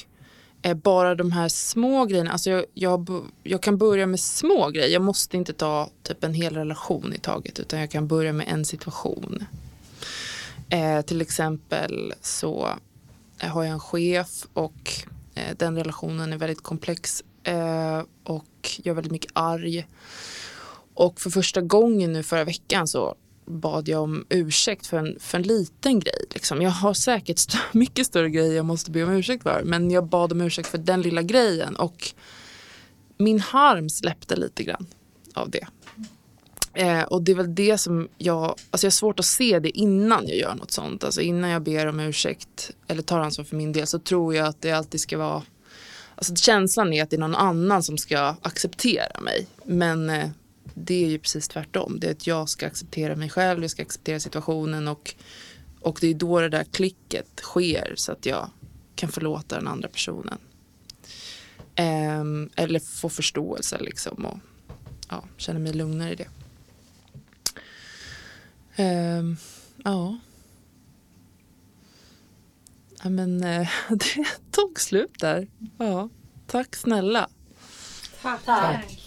[0.61, 4.87] är bara de här små grejerna, alltså jag, jag, jag, kan börja med små grejer.
[4.89, 8.47] Jag måste inte ta typ en hel relation i taget utan jag kan börja med
[8.49, 9.45] en situation.
[10.69, 12.69] Eh, till exempel så
[13.39, 14.91] eh, har jag en chef och
[15.35, 19.87] eh, den relationen är väldigt komplex eh, och jag är väldigt mycket arg.
[20.93, 23.15] Och för första gången nu förra veckan så
[23.49, 26.25] bad jag om ursäkt för en, för en liten grej.
[26.33, 26.61] Liksom.
[26.61, 29.61] Jag har säkert st mycket större grejer jag måste be om ursäkt för.
[29.65, 31.75] Men jag bad om ursäkt för den lilla grejen.
[31.75, 32.11] Och
[33.17, 34.85] min harm släppte lite grann
[35.33, 35.67] av det.
[36.73, 39.77] Eh, och det är väl det som jag, alltså jag har svårt att se det
[39.77, 41.03] innan jag gör något sånt.
[41.03, 44.47] Alltså innan jag ber om ursäkt eller tar ansvar för min del så tror jag
[44.47, 45.43] att det alltid ska vara,
[46.15, 49.47] alltså känslan är att det är någon annan som ska acceptera mig.
[49.65, 50.29] Men eh,
[50.73, 51.99] det är ju precis tvärtom.
[51.99, 55.15] Det är att jag ska acceptera mig själv, jag ska acceptera situationen och,
[55.79, 58.49] och det är då det där klicket sker så att jag
[58.95, 60.37] kan förlåta den andra personen.
[61.79, 64.39] Um, eller få förståelse liksom och
[65.09, 66.27] ja, känna mig lugnare i det.
[68.83, 69.37] Um,
[69.83, 70.19] ja.
[73.03, 73.09] ja.
[73.09, 75.47] men uh, det tog slut där.
[75.77, 76.09] Ja,
[76.47, 77.29] tack snälla.
[78.21, 78.45] Tack.
[78.45, 78.99] tack.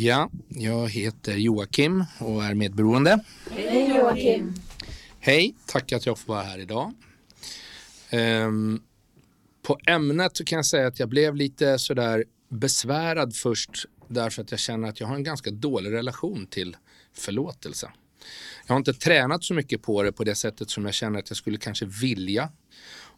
[0.00, 3.24] Ja, jag heter Joakim och är medberoende.
[3.50, 4.54] Hej Joakim.
[5.20, 6.92] Hej, tack att jag får vara här idag.
[8.12, 8.82] Um,
[9.62, 13.70] på ämnet så kan jag säga att jag blev lite sådär besvärad först
[14.08, 16.76] därför att jag känner att jag har en ganska dålig relation till
[17.14, 17.90] förlåtelse.
[18.66, 21.30] Jag har inte tränat så mycket på det på det sättet som jag känner att
[21.30, 22.52] jag skulle kanske vilja.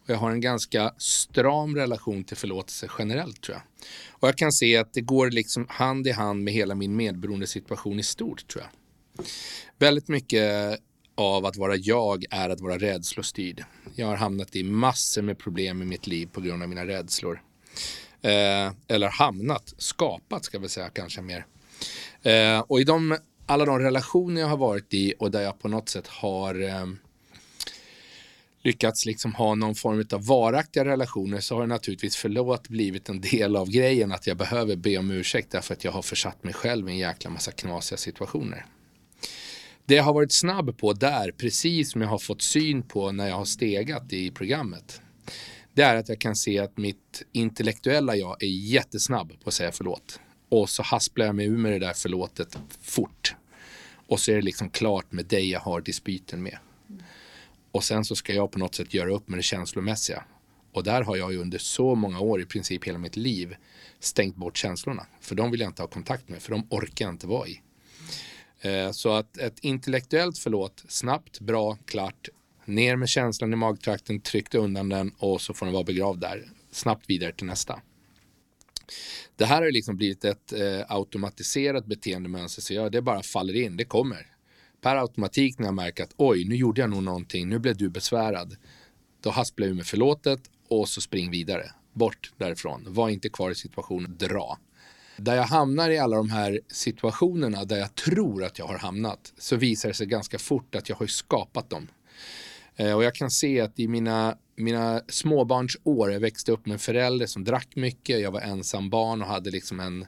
[0.03, 3.63] Och jag har en ganska stram relation till förlåtelse generellt tror jag.
[4.09, 7.47] Och jag kan se att det går liksom hand i hand med hela min medberoende
[7.47, 8.71] situation i stort tror jag.
[9.77, 10.79] Väldigt mycket
[11.15, 13.63] av att vara jag är att vara rädslostyrd.
[13.95, 17.41] Jag har hamnat i massor med problem i mitt liv på grund av mina rädslor.
[18.21, 21.45] Eh, eller hamnat, skapat ska vi säga kanske mer.
[22.21, 25.67] Eh, och i de, alla de relationer jag har varit i och där jag på
[25.67, 26.85] något sätt har eh,
[28.63, 33.21] lyckats liksom ha någon form av varaktiga relationer så har det naturligtvis förlåt blivit en
[33.21, 36.53] del av grejen att jag behöver be om ursäkt därför att jag har försatt mig
[36.53, 38.65] själv i en jäkla massa knasiga situationer.
[39.85, 43.27] Det jag har varit snabb på där, precis som jag har fått syn på när
[43.27, 45.01] jag har stegat i programmet,
[45.73, 49.71] det är att jag kan se att mitt intellektuella jag är jättesnabb på att säga
[49.71, 50.19] förlåt.
[50.49, 53.35] Och så hasplar jag mig ur med det där förlåtet fort.
[54.07, 56.57] Och så är det liksom klart med dig jag har dispyten med.
[57.71, 60.23] Och sen så ska jag på något sätt göra upp med det känslomässiga.
[60.73, 63.55] Och där har jag ju under så många år, i princip hela mitt liv,
[63.99, 65.05] stängt bort känslorna.
[65.21, 67.61] För de vill jag inte ha kontakt med, för de orkar jag inte vara i.
[68.61, 72.29] Eh, så att ett intellektuellt förlåt, snabbt, bra, klart,
[72.65, 76.49] ner med känslan i magtrakten, tryckt undan den och så får den vara begravd där.
[76.71, 77.81] Snabbt vidare till nästa.
[79.35, 83.77] Det här har liksom blivit ett eh, automatiserat beteendemönster så jag, det bara faller in,
[83.77, 84.30] det kommer.
[84.81, 87.89] Per automatik när jag märker att oj, nu gjorde jag nog någonting, nu blev du
[87.89, 88.55] besvärad.
[89.21, 91.71] Då hasplar jag ur med förlåtet och så spring vidare.
[91.93, 94.57] Bort därifrån, var inte kvar i situationen, dra.
[95.17, 99.33] Där jag hamnar i alla de här situationerna där jag tror att jag har hamnat
[99.37, 101.87] så visar det sig ganska fort att jag har skapat dem.
[102.75, 106.79] Eh, och jag kan se att i mina, mina småbarnsår, jag växte upp med en
[106.79, 110.05] förälder som drack mycket, jag var ensam barn och hade liksom en,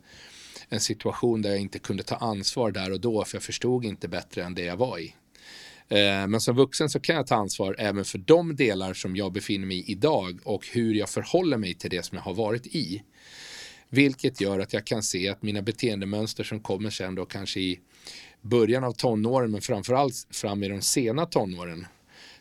[0.73, 4.07] en situation där jag inte kunde ta ansvar där och då för jag förstod inte
[4.07, 5.15] bättre än det jag var i.
[5.89, 9.31] Eh, men som vuxen så kan jag ta ansvar även för de delar som jag
[9.31, 12.67] befinner mig i idag och hur jag förhåller mig till det som jag har varit
[12.67, 13.03] i.
[13.89, 17.79] Vilket gör att jag kan se att mina beteendemönster som kommer sen då kanske i
[18.41, 21.87] början av tonåren men framförallt fram i de sena tonåren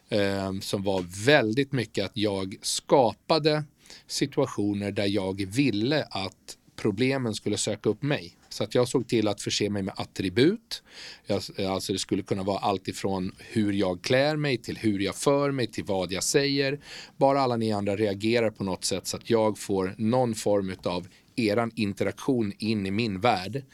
[0.09, 3.65] eh, som var väldigt mycket att jag skapade
[4.07, 8.37] situationer där jag ville att problemen skulle söka upp mig.
[8.49, 10.83] Så att jag såg till att förse mig med attribut.
[11.27, 15.17] Jag, alltså det skulle kunna vara allt ifrån hur jag klär mig till hur jag
[15.17, 16.81] för mig till vad jag säger.
[17.17, 21.09] Bara alla ni andra reagerar på något sätt så att jag får någon form av
[21.37, 23.65] eran interaktion in i min värld.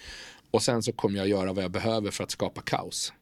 [0.51, 3.13] Och sen så kommer jag göra vad jag behöver för att skapa kaos.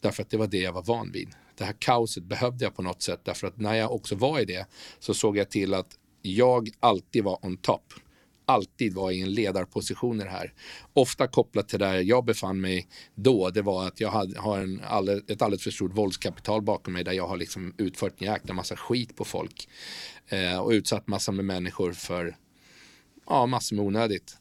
[0.00, 1.28] Därför att det var det jag var van vid.
[1.58, 4.44] Det här kaoset behövde jag på något sätt därför att när jag också var i
[4.44, 4.66] det
[4.98, 7.94] så såg jag till att jag alltid var on top
[8.46, 10.52] alltid var i en ledarposition i det här.
[10.92, 14.80] Ofta kopplat till där jag befann mig då, det var att jag hade, har en
[14.84, 18.54] all, ett alldeles för stort våldskapital bakom mig där jag har liksom utfört en jäkla
[18.54, 19.68] massa skit på folk
[20.28, 22.36] eh, och utsatt massor med människor för
[23.26, 24.36] ja, massor med onödigt.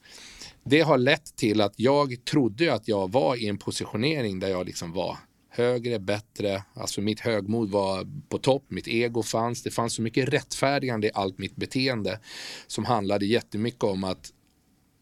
[0.63, 4.65] Det har lett till att jag trodde att jag var i en positionering där jag
[4.65, 5.17] liksom var
[5.55, 6.63] högre, bättre.
[6.73, 9.63] Alltså mitt högmod var på topp, mitt ego fanns.
[9.63, 12.19] Det fanns så mycket rättfärdigande i allt mitt beteende
[12.67, 14.33] som handlade jättemycket om att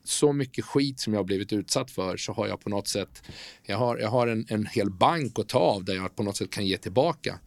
[0.03, 3.23] så mycket skit som jag blivit utsatt för så har jag på något sätt,
[3.63, 6.37] jag har, jag har en, en hel bank att ta av där jag på något
[6.37, 7.39] sätt kan ge tillbaka.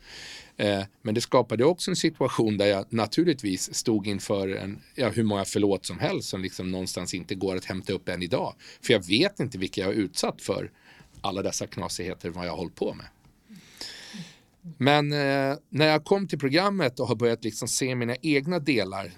[0.57, 5.23] Eh, men det skapade också en situation där jag naturligtvis stod inför en, ja, hur
[5.23, 8.55] många förlåt som helst som liksom någonstans inte går att hämta upp än idag.
[8.83, 10.71] För jag vet inte vilka jag är utsatt för
[11.25, 13.07] alla dessa knasigheter vad jag hållit på med.
[14.79, 19.13] Men eh, när jag kom till programmet och har börjat liksom se mina egna delar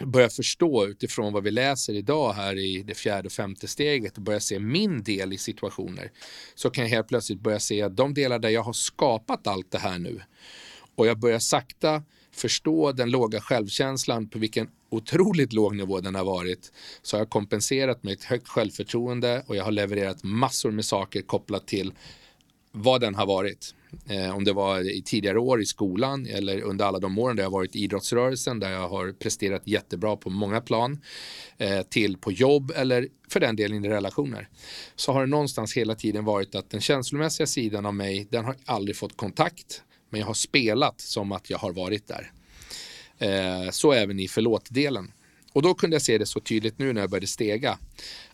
[0.00, 4.22] börja förstå utifrån vad vi läser idag här i det fjärde och femte steget och
[4.22, 6.12] börja se min del i situationer
[6.54, 9.70] så kan jag helt plötsligt börja se att de delar där jag har skapat allt
[9.70, 10.20] det här nu
[10.94, 16.24] och jag börjar sakta förstå den låga självkänslan på vilken otroligt låg nivå den har
[16.24, 20.84] varit så har jag kompenserat med ett högt självförtroende och jag har levererat massor med
[20.84, 21.92] saker kopplat till
[22.72, 23.74] vad den har varit.
[24.08, 27.42] Eh, om det var i tidigare år i skolan eller under alla de åren där
[27.42, 31.00] jag varit i idrottsrörelsen där jag har presterat jättebra på många plan
[31.58, 34.48] eh, till på jobb eller för den delen i relationer
[34.96, 38.56] så har det någonstans hela tiden varit att den känslomässiga sidan av mig den har
[38.64, 42.32] aldrig fått kontakt men jag har spelat som att jag har varit där.
[43.22, 45.12] Eh, så även i förlåt-delen.
[45.52, 47.78] Och då kunde jag se det så tydligt nu när jag började stega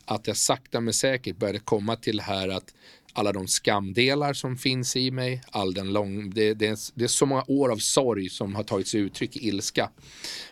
[0.04, 2.74] att jag sakta men säkert började komma till det här att
[3.12, 7.08] alla de skamdelar som finns i mig, all den lång, det, det, är, det är
[7.08, 9.90] så många år av sorg som har tagit sig uttryck i ilska.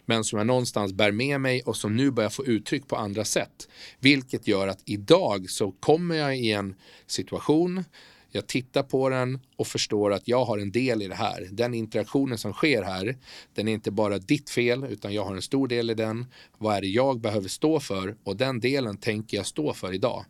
[0.07, 3.25] Men som jag någonstans bär med mig och som nu börjar få uttryck på andra
[3.25, 3.68] sätt.
[4.01, 6.75] Vilket gör att idag så kommer jag i en
[7.07, 7.85] situation
[8.31, 11.49] jag tittar på den och förstår att jag har en del i det här.
[11.53, 13.17] Den interaktionen som sker här,
[13.55, 16.27] den är inte bara ditt fel utan jag har en stor del i den.
[16.59, 18.17] Vad är det jag behöver stå för?
[18.25, 20.25] Och den delen tänker jag stå för idag.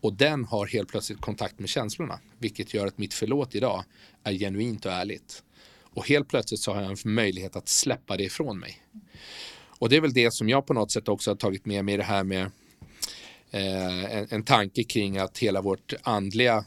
[0.00, 3.84] Och den har helt plötsligt kontakt med känslorna, vilket gör att mitt förlåt idag
[4.24, 5.42] är genuint och ärligt.
[5.82, 8.82] Och helt plötsligt så har jag en möjlighet att släppa det ifrån mig.
[9.78, 11.94] Och det är väl det som jag på något sätt också har tagit med mig
[11.94, 12.50] i det här med
[13.50, 16.64] eh, en, en tanke kring att hela vårt andliga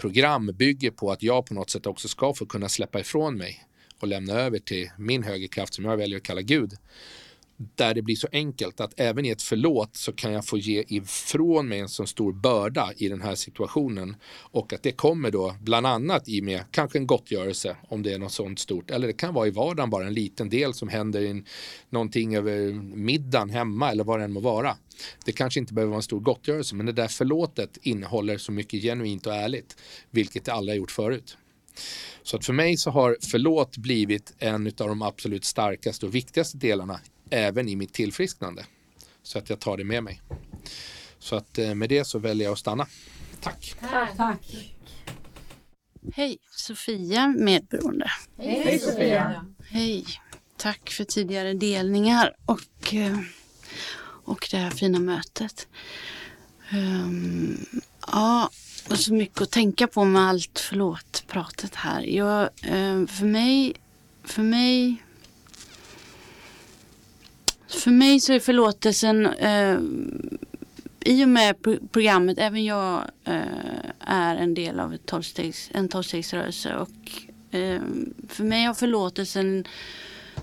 [0.00, 3.64] program bygger på att jag på något sätt också ska få kunna släppa ifrån mig
[4.00, 6.72] och lämna över till min högerkraft som jag väljer att kalla Gud
[7.74, 10.84] där det blir så enkelt att även i ett förlåt så kan jag få ge
[10.88, 15.56] ifrån mig en så stor börda i den här situationen och att det kommer då
[15.60, 19.12] bland annat i med kanske en gottgörelse om det är något sånt stort eller det
[19.12, 21.44] kan vara i vardagen bara en liten del som händer i
[21.90, 24.76] någonting över middagen hemma eller vad det än må vara.
[25.24, 28.82] Det kanske inte behöver vara en stor gottgörelse men det där förlåtet innehåller så mycket
[28.82, 29.76] genuint och ärligt
[30.10, 31.36] vilket det aldrig har gjort förut.
[32.22, 36.58] Så att för mig så har förlåt blivit en av de absolut starkaste och viktigaste
[36.58, 38.64] delarna även i mitt tillfrisknande.
[39.22, 40.20] Så att jag tar det med mig.
[41.18, 42.86] Så att eh, med det så väljer jag att stanna.
[43.40, 43.74] Tack!
[43.80, 44.16] Tack.
[44.16, 44.74] Tack.
[46.14, 48.10] Hej, Sofia medberoende.
[48.38, 49.46] Hej Sofia.
[49.68, 50.06] Hej,
[50.56, 53.18] tack för tidigare delningar och, eh,
[54.24, 55.68] och det här fina mötet.
[56.72, 57.66] Um,
[58.06, 58.50] ja,
[58.90, 62.02] och så mycket att tänka på med allt förlåt-pratet här.
[62.02, 63.74] Jag, um, för mig,
[64.24, 65.02] för mig
[67.70, 69.78] för mig så är förlåtelsen eh,
[71.00, 71.56] i och med
[71.92, 73.42] programmet, även jag eh,
[74.00, 77.12] är en del av ett tolvstegs, en tolvstegsrörelse och
[77.58, 77.80] eh,
[78.28, 79.64] för mig har förlåtelsen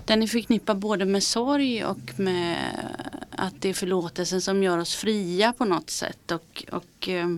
[0.04, 2.58] den är förknippad både med sorg och med
[3.30, 6.30] att det är förlåtelsen som gör oss fria på något sätt.
[6.30, 7.28] Och, och eh,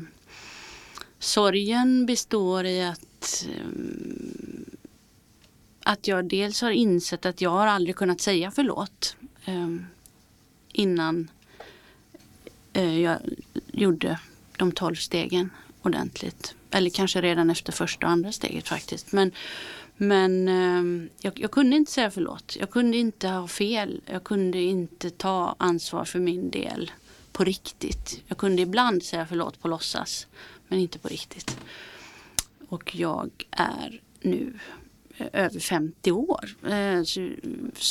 [1.18, 3.66] sorgen består i att eh,
[5.82, 9.86] att jag dels har insett att jag har aldrig kunnat säga förlåt Ehm,
[10.72, 11.30] innan
[12.72, 13.18] eh, jag
[13.72, 14.18] gjorde
[14.56, 15.50] de tolv stegen
[15.82, 16.54] ordentligt.
[16.70, 19.12] Eller kanske redan efter första och andra steget faktiskt.
[19.12, 19.32] Men,
[19.96, 22.56] men eh, jag, jag, kunde inte säga förlåt.
[22.60, 24.00] Jag kunde inte ha fel.
[24.06, 26.90] Jag kunde inte ta ansvar för min del
[27.32, 28.22] på riktigt.
[28.26, 30.26] Jag kunde ibland säga förlåt på låtsas.
[30.68, 31.58] Men inte på riktigt.
[32.68, 34.58] Och jag är nu
[35.32, 36.44] över 50 år.
[36.68, 37.02] Eh,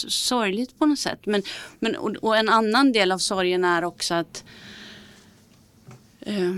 [0.08, 1.26] sorgligt på något sätt.
[1.26, 1.44] Men,
[1.80, 4.44] men, och, en annan del av sorgen är också att
[6.20, 6.56] eh,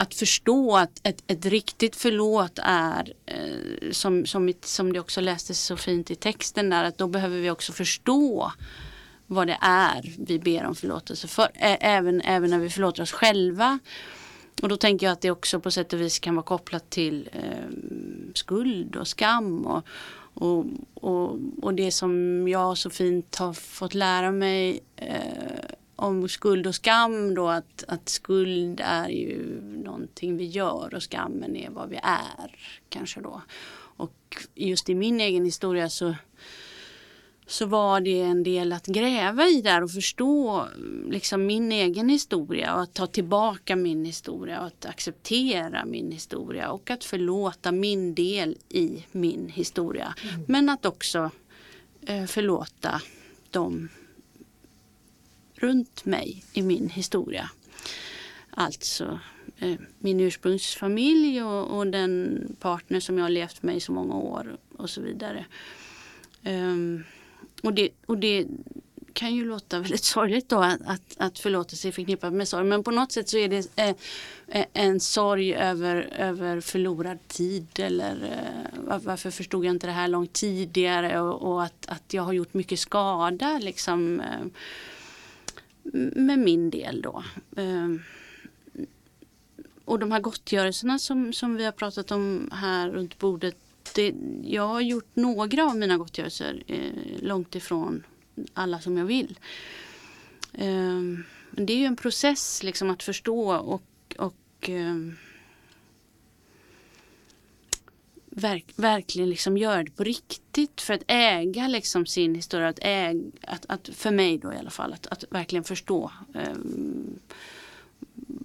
[0.00, 5.64] att förstå att ett, ett riktigt förlåt är, eh, som, som, som det också lästes
[5.64, 8.52] så fint i texten där, att då behöver vi också förstå
[9.26, 11.48] vad det är vi ber om förlåtelse för.
[11.54, 13.78] Även, även när vi förlåter oss själva.
[14.62, 17.28] Och då tänker jag att det också på sätt och vis kan vara kopplat till
[17.32, 17.68] eh,
[18.34, 19.66] skuld och skam.
[19.66, 19.86] Och,
[20.34, 26.66] och, och, och, det som jag så fint har fått lära mig eh, om skuld
[26.66, 31.88] och skam då att, att skuld är ju någonting vi gör och skammen är vad
[31.88, 32.54] vi är
[32.88, 33.42] kanske då.
[33.98, 36.14] Och just i min egen historia så,
[37.48, 40.68] så var det en del att gräva i där och förstå
[41.10, 46.70] liksom min egen historia och att ta tillbaka min historia och att acceptera min historia
[46.70, 50.14] och att förlåta min del i min historia.
[50.22, 50.44] Mm.
[50.48, 51.30] Men att också
[52.06, 53.02] eh, förlåta
[53.50, 53.88] de
[55.54, 57.50] runt mig i min historia.
[58.50, 59.20] Alltså
[59.58, 64.14] eh, min ursprungsfamilj och, och, den partner som jag har levt med i så många
[64.14, 65.44] år och så vidare.
[66.44, 67.04] Um,
[67.62, 68.46] och, det, och det
[69.12, 72.64] kan ju låta väldigt sorgligt då att, att, att förlåtelse är förknippat med sorg.
[72.64, 73.94] Men på något sätt så är det eh,
[74.48, 77.66] eh en sorg över, över förlorad tid.
[77.78, 78.14] Eller
[78.82, 82.32] eh, varför förstod jag inte det här långt tidigare och, och, att, att jag har
[82.32, 83.58] gjort mycket skada.
[83.58, 84.46] Liksom, eh,
[86.14, 87.24] med min del då.
[87.56, 88.02] Ehm,
[89.84, 93.56] och de här gottgörelserna som, som vi har pratat om här runt bordet.
[93.94, 98.02] Det, jag har gjort några av mina gottgörelser eh, långt ifrån
[98.54, 99.38] alla som jag vill.
[100.52, 101.00] Eh,
[101.50, 103.82] men det är ju en process liksom att förstå och,
[104.18, 104.96] och eh,
[108.40, 112.68] verk, verkligen liksom göra det på riktigt för att äga liksom sin historia.
[112.68, 116.12] Att äga, att, att för mig då i alla fall, att, att verkligen förstå.
[116.34, 116.56] Eh,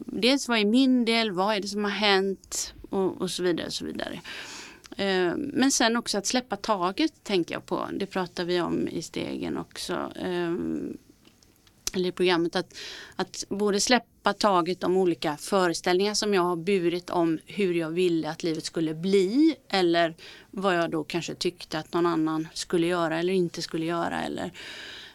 [0.05, 3.67] dels vad är min del, vad är det som har hänt och, och så vidare.
[3.67, 4.21] Och så vidare.
[4.97, 7.87] Eh, men sen också att släppa taget tänker jag på.
[7.93, 10.11] Det pratar vi om i stegen också.
[10.15, 10.53] Eh,
[11.95, 12.77] eller i programmet att,
[13.15, 18.29] att både släppa taget om olika föreställningar som jag har burit om hur jag ville
[18.29, 20.15] att livet skulle bli eller
[20.51, 24.51] vad jag då kanske tyckte att någon annan skulle göra eller inte skulle göra eller,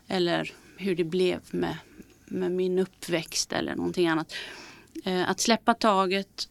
[0.06, 1.76] eller hur det blev med,
[2.24, 4.32] med min uppväxt eller någonting annat.
[5.04, 6.48] Eh, att släppa taget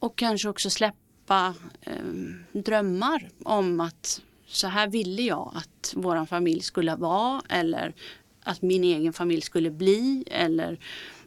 [0.00, 2.04] och kanske också släppa eh,
[2.52, 7.94] drömmar om att så här ville jag att vår familj skulle vara eller
[8.42, 10.78] att min egen familj skulle bli eller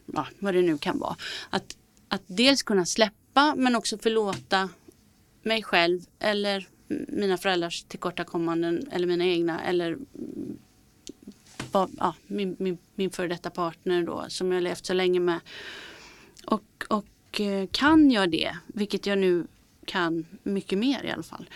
[0.06, 1.16] ja, vad det nu kan vara.
[1.50, 1.76] Att,
[2.08, 4.68] att dels kunna släppa men också förlåta
[5.42, 6.68] mig själv eller
[7.08, 9.98] mina föräldrars tillkortakommanden eller mina egna eller
[11.72, 15.40] ja, min, min, min före detta partner då som jag levt så länge med.
[16.46, 17.06] Och, och
[17.40, 19.46] Eh, kan jag det, vilket jag nu
[19.84, 21.50] kan mycket mer i alla fall,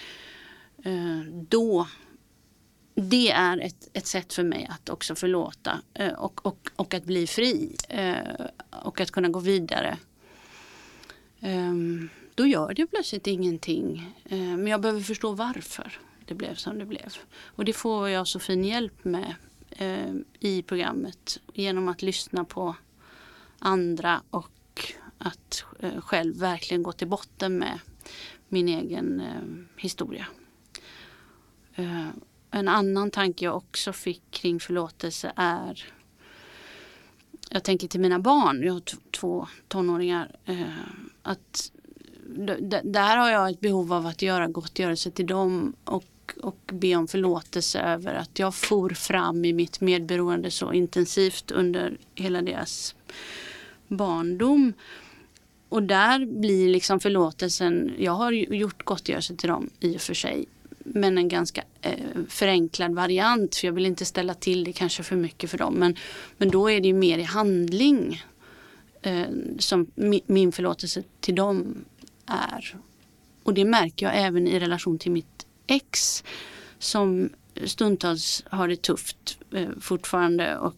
[0.85, 1.89] eh, då
[2.95, 7.05] det är ett, ett sätt för mig att också förlåta eh, och, och, och att
[7.05, 7.77] bli fri
[8.83, 9.99] och att kunna gå vidare.
[11.41, 14.15] Ehm, då gör det plötsligt ingenting.
[14.31, 17.17] Men jag behöver förstå varför det blev som det blev.
[17.41, 19.35] Och det får jag så fin hjälp med
[20.41, 22.77] i programmet genom att lyssna på
[23.59, 24.58] andra och
[25.19, 27.79] att eh, själv verkligen gå till botten med
[28.49, 30.27] min egen eh, historia.
[31.75, 32.09] Eh,
[32.51, 35.93] en annan tanke jag också fick kring förlåtelse är
[37.51, 40.63] jag tänker till mina barn, jag har två tonåringar, eh,
[41.23, 41.73] att
[42.83, 47.09] där har jag ett behov av att göra gottgörelse till dem och, och be om
[47.09, 52.95] förlåtelse över att jag for fram i mitt medberoende så intensivt under hela deras
[53.89, 54.73] barndom.
[55.69, 60.47] Och där blir liksom förlåtelsen, jag har gjort gottgörelse till dem i och för sig,
[60.79, 61.93] men en ganska eh,
[62.29, 65.75] förenklad variant för jag vill inte ställa till det kanske för mycket för dem.
[65.75, 65.97] Men,
[66.37, 68.23] men då är det ju mer i handling
[69.03, 69.27] eh,
[69.59, 71.85] som mi, min förlåtelse till dem
[72.27, 72.77] är.
[73.43, 76.25] Och det märker jag även i relation till mitt ex
[76.79, 77.31] som
[77.65, 80.75] stundtals har det tufft eh, fortfarande och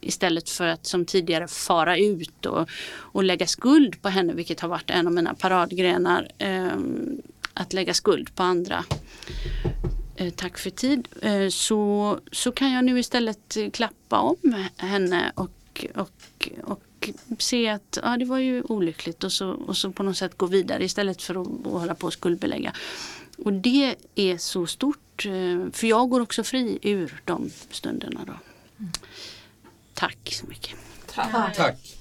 [0.00, 4.68] istället för att som tidigare fara ut och, och lägga skuld på henne, vilket har
[4.68, 6.76] varit en av mina paradgrenar, eh,
[7.54, 8.84] att lägga skuld på andra.
[10.16, 11.08] Eh, tack för tid.
[11.22, 17.98] Eh, så, så kan jag nu istället klappa om henne och, och, och se att
[18.02, 21.22] ja, det var ju olyckligt och så, och så på något sätt gå vidare istället
[21.22, 22.72] för att, att hålla på och skuldbelägga.
[23.38, 28.20] Och det är så stort, eh, för jag går också fri ur de stunderna.
[28.26, 28.32] Då.
[28.78, 28.92] Mm.
[29.94, 30.76] Tack så mycket.
[31.14, 31.56] Tack.
[31.56, 31.96] Tack.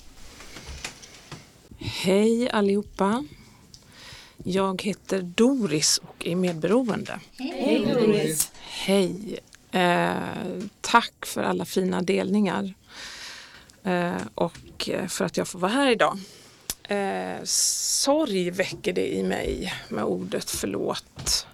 [1.78, 3.26] Hej allihopa.
[4.44, 7.20] Jag heter Doris och är medberoende.
[7.38, 8.52] Hej Doris.
[8.62, 9.40] Hej.
[9.72, 10.14] Eh,
[10.82, 12.74] tack för alla fina delningar.
[13.84, 16.18] Eh, och för att jag får vara här idag.
[16.84, 21.48] Eh, sorg väcker det i mig med ordet förlåt.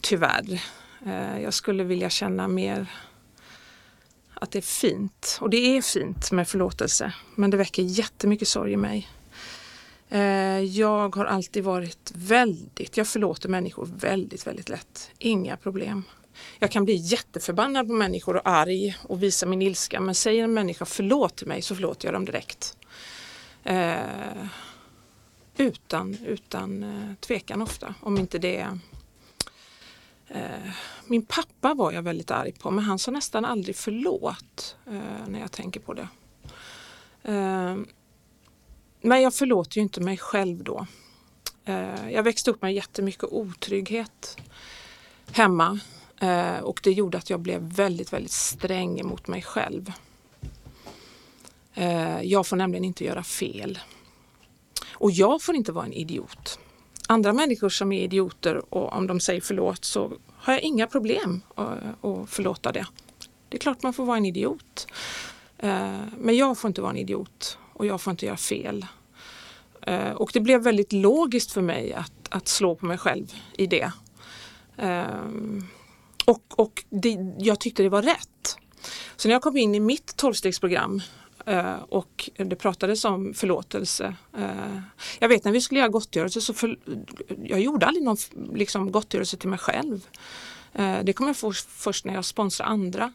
[0.00, 0.62] Tyvärr.
[1.06, 2.86] Eh, jag skulle vilja känna mer
[4.40, 5.38] att det är fint.
[5.40, 7.12] Och det är fint med förlåtelse.
[7.34, 9.08] Men det väcker jättemycket sorg i mig.
[10.08, 15.10] Eh, jag har alltid varit väldigt, jag förlåter människor väldigt, väldigt lätt.
[15.18, 16.02] Inga problem.
[16.58, 20.54] Jag kan bli jätteförbannad på människor och arg och visa min ilska men säger en
[20.54, 22.76] människa förlåt till mig så förlåter jag dem direkt.
[23.64, 23.96] Eh,
[25.56, 27.94] utan utan eh, tvekan ofta.
[28.00, 28.78] Om inte det
[30.34, 30.70] Eh,
[31.06, 35.40] min pappa var jag väldigt arg på men han sa nästan aldrig förlåt eh, när
[35.40, 36.08] jag tänker på det.
[37.22, 37.76] Eh,
[39.00, 40.86] men jag förlåter ju inte mig själv då.
[41.64, 44.36] Eh, jag växte upp med jättemycket otrygghet
[45.32, 45.80] hemma
[46.20, 49.92] eh, och det gjorde att jag blev väldigt, väldigt sträng mot mig själv.
[51.74, 53.78] Eh, jag får nämligen inte göra fel.
[54.92, 56.58] Och jag får inte vara en idiot.
[57.10, 61.42] Andra människor som är idioter och om de säger förlåt så har jag inga problem
[61.56, 62.86] att förlåta det.
[63.48, 64.86] Det är klart man får vara en idiot.
[65.58, 68.86] Eh, men jag får inte vara en idiot och jag får inte göra fel.
[69.82, 73.66] Eh, och det blev väldigt logiskt för mig att, att slå på mig själv i
[73.66, 73.92] det.
[74.76, 75.04] Eh,
[76.24, 78.58] och och det, jag tyckte det var rätt.
[79.16, 81.00] Så när jag kom in i mitt tolvstegsprogram
[81.50, 84.16] Eh, och det pratades om förlåtelse.
[84.38, 84.80] Eh,
[85.18, 86.78] jag vet när vi skulle göra gottgörelse så för,
[87.42, 88.16] jag gjorde aldrig någon
[88.54, 90.06] liksom, gottgörelse till mig själv.
[90.72, 93.12] Eh, det kom jag få först när jag sponsrade andra.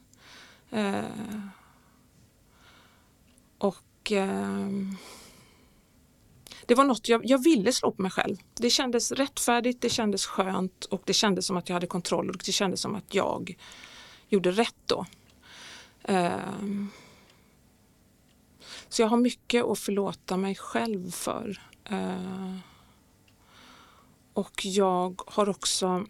[3.58, 4.12] och
[6.66, 8.38] det var något jag, jag ville slå på mig själv.
[8.54, 12.42] Det kändes rättfärdigt, det kändes skönt och det kändes som att jag hade kontroll och
[12.46, 13.58] det kändes som att jag
[14.30, 15.06] gjorde rätt då.
[16.08, 16.92] Um,
[18.90, 21.62] så jag har mycket att förlåta mig själv för.
[21.90, 22.56] Eh,
[24.34, 26.06] och jag har också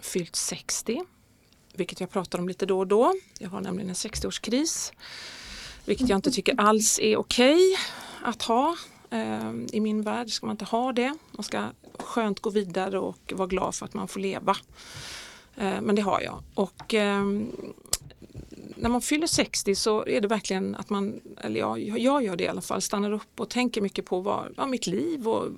[0.00, 1.04] fyllt 60,
[1.72, 3.14] vilket jag pratar om lite då och då.
[3.38, 4.92] Jag har nämligen en 60-årskris,
[5.84, 7.76] vilket jag inte tycker alls är okej okay
[8.22, 8.76] att ha.
[9.10, 11.14] Eh, I min värld ska man inte ha det.
[11.32, 11.64] Man ska
[11.98, 14.56] skönt gå vidare och vara glad för att man får leva.
[15.56, 16.42] Eh, men det har jag.
[16.54, 17.52] Och ehm,
[18.80, 22.44] när man fyller 60 så är det verkligen att man, eller jag, jag gör det
[22.44, 25.48] i alla fall, stannar upp och tänker mycket på vad, ja, mitt liv och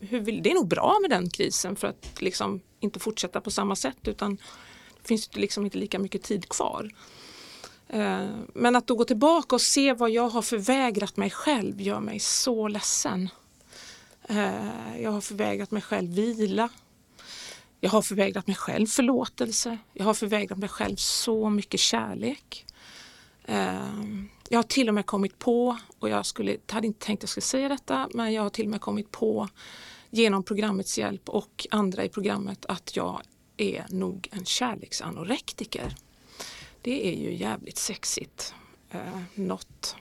[0.00, 3.50] hur vill, det är nog bra med den krisen för att liksom inte fortsätta på
[3.50, 4.36] samma sätt utan
[5.02, 6.90] det finns liksom inte lika mycket tid kvar.
[7.88, 12.00] Eh, men att då gå tillbaka och se vad jag har förvägrat mig själv gör
[12.00, 13.28] mig så ledsen.
[14.28, 16.68] Eh, jag har förvägrat mig själv vila.
[17.86, 19.78] Jag har förvägrat mig själv förlåtelse.
[19.92, 22.66] Jag har förvägrat mig själv så mycket kärlek.
[23.44, 27.22] Ehm, jag har till och med kommit på, och jag skulle, hade inte tänkt att
[27.22, 29.48] jag skulle säga detta, men jag har till och med kommit på
[30.10, 33.22] genom programmets hjälp och andra i programmet att jag
[33.56, 35.94] är nog en kärleksanorektiker.
[36.82, 38.54] Det är ju jävligt sexigt.
[38.90, 39.96] Eh, något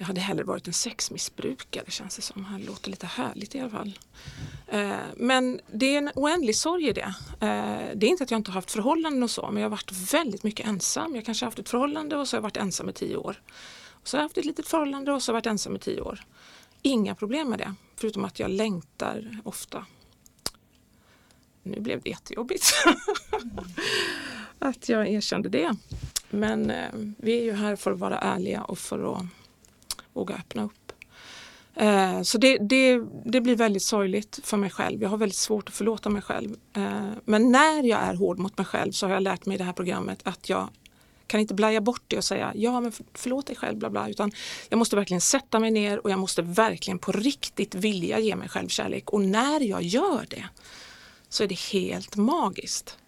[0.00, 2.46] jag hade hellre varit en sexmissbrukare känns det som.
[2.58, 3.98] Det låter lite härligt i alla fall.
[4.66, 7.14] Eh, men det är en oändlig sorg i det.
[7.40, 9.70] Eh, det är inte att jag inte har haft förhållanden och så men jag har
[9.70, 11.16] varit väldigt mycket ensam.
[11.16, 13.42] Jag kanske har haft ett förhållande och så har jag varit ensam i tio år.
[13.90, 15.78] Och så har jag haft ett litet förhållande och så har jag varit ensam i
[15.78, 16.24] tio år.
[16.82, 19.86] Inga problem med det förutom att jag längtar ofta.
[21.62, 22.72] Nu blev det jättejobbigt
[24.58, 25.76] att jag erkände det.
[26.30, 29.24] Men eh, vi är ju här för att vara ärliga och för att
[30.12, 30.92] våga öppna upp.
[31.74, 35.02] Eh, så det, det, det, blir väldigt sorgligt för mig själv.
[35.02, 36.56] Jag har väldigt svårt att förlåta mig själv.
[36.76, 39.58] Eh, men när jag är hård mot mig själv så har jag lärt mig i
[39.58, 40.68] det här programmet att jag
[41.26, 44.32] kan inte blaja bort det och säga ja men förlåt dig själv bla bla utan
[44.68, 48.48] jag måste verkligen sätta mig ner och jag måste verkligen på riktigt vilja ge mig
[48.48, 50.44] själv kärlek och när jag gör det
[51.28, 52.98] så är det helt magiskt.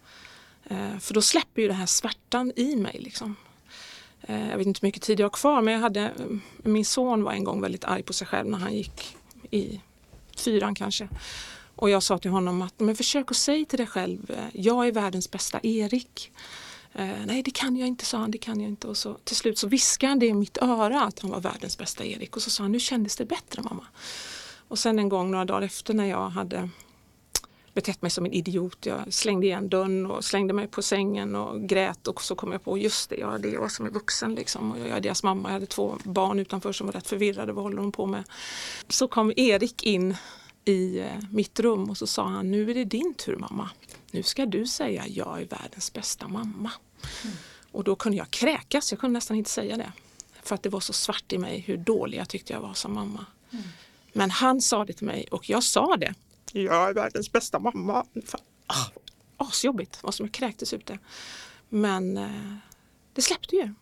[0.63, 3.35] Eh, för då släpper ju den här svärtan i mig liksom.
[4.27, 6.11] Eh, jag vet inte hur mycket tid jag har kvar men jag hade, eh,
[6.63, 9.17] min son var en gång väldigt arg på sig själv när han gick
[9.51, 9.81] i
[10.37, 11.09] fyran kanske.
[11.75, 14.87] Och jag sa till honom att men försök att säga till dig själv, eh, jag
[14.87, 16.31] är världens bästa Erik.
[17.25, 18.87] Nej det kan jag inte, sa han, det kan jag inte.
[18.87, 21.77] Och så, till slut så viskade han det i mitt öra att han var världens
[21.77, 22.35] bästa Erik.
[22.35, 23.85] Och så sa han, nu kändes det bättre mamma.
[24.67, 26.69] Och sen en gång några dagar efter när jag hade
[27.73, 28.85] betett mig som en idiot.
[28.85, 32.63] Jag slängde igen dörren och slängde mig på sängen och grät och så kom jag
[32.63, 34.71] på just det, ja, det är jag som är vuxen liksom.
[34.71, 37.63] Och jag är deras mamma, jag hade två barn utanför som var rätt förvirrade, vad
[37.63, 38.23] håller de på med?
[38.87, 40.15] Så kom Erik in
[40.65, 43.69] i eh, mitt rum och så sa han, nu är det din tur mamma.
[44.11, 46.71] Nu ska du säga, jag är världens bästa mamma.
[47.23, 47.35] Mm.
[47.71, 49.91] Och då kunde jag kräkas, jag kunde nästan inte säga det.
[50.43, 52.93] För att det var så svart i mig hur dålig jag tyckte jag var som
[52.93, 53.25] mamma.
[53.51, 53.63] Mm.
[54.13, 56.13] Men han sa det till mig och jag sa det
[56.61, 58.05] jag är världens bästa mamma.
[58.67, 58.85] Ah,
[59.37, 60.99] asjobbigt, vad som jag kräktes ut det.
[61.69, 62.55] Men eh,
[63.13, 63.73] det släppte ju.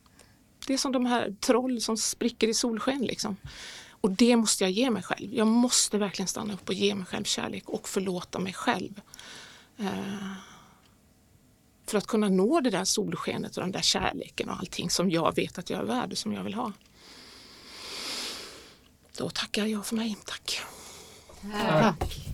[0.67, 3.37] Det är som de här troll som spricker i solsken liksom.
[3.89, 5.33] Och det måste jag ge mig själv.
[5.33, 9.01] Jag måste verkligen stanna upp och ge mig själv kärlek och förlåta mig själv.
[9.77, 10.33] Eh,
[11.85, 15.35] för att kunna nå det där solskenet och den där kärleken och allting som jag
[15.35, 16.71] vet att jag är värd och som jag vill ha.
[19.17, 20.17] Då tackar jag för mig.
[20.25, 20.61] Tack.
[21.51, 22.30] Tack.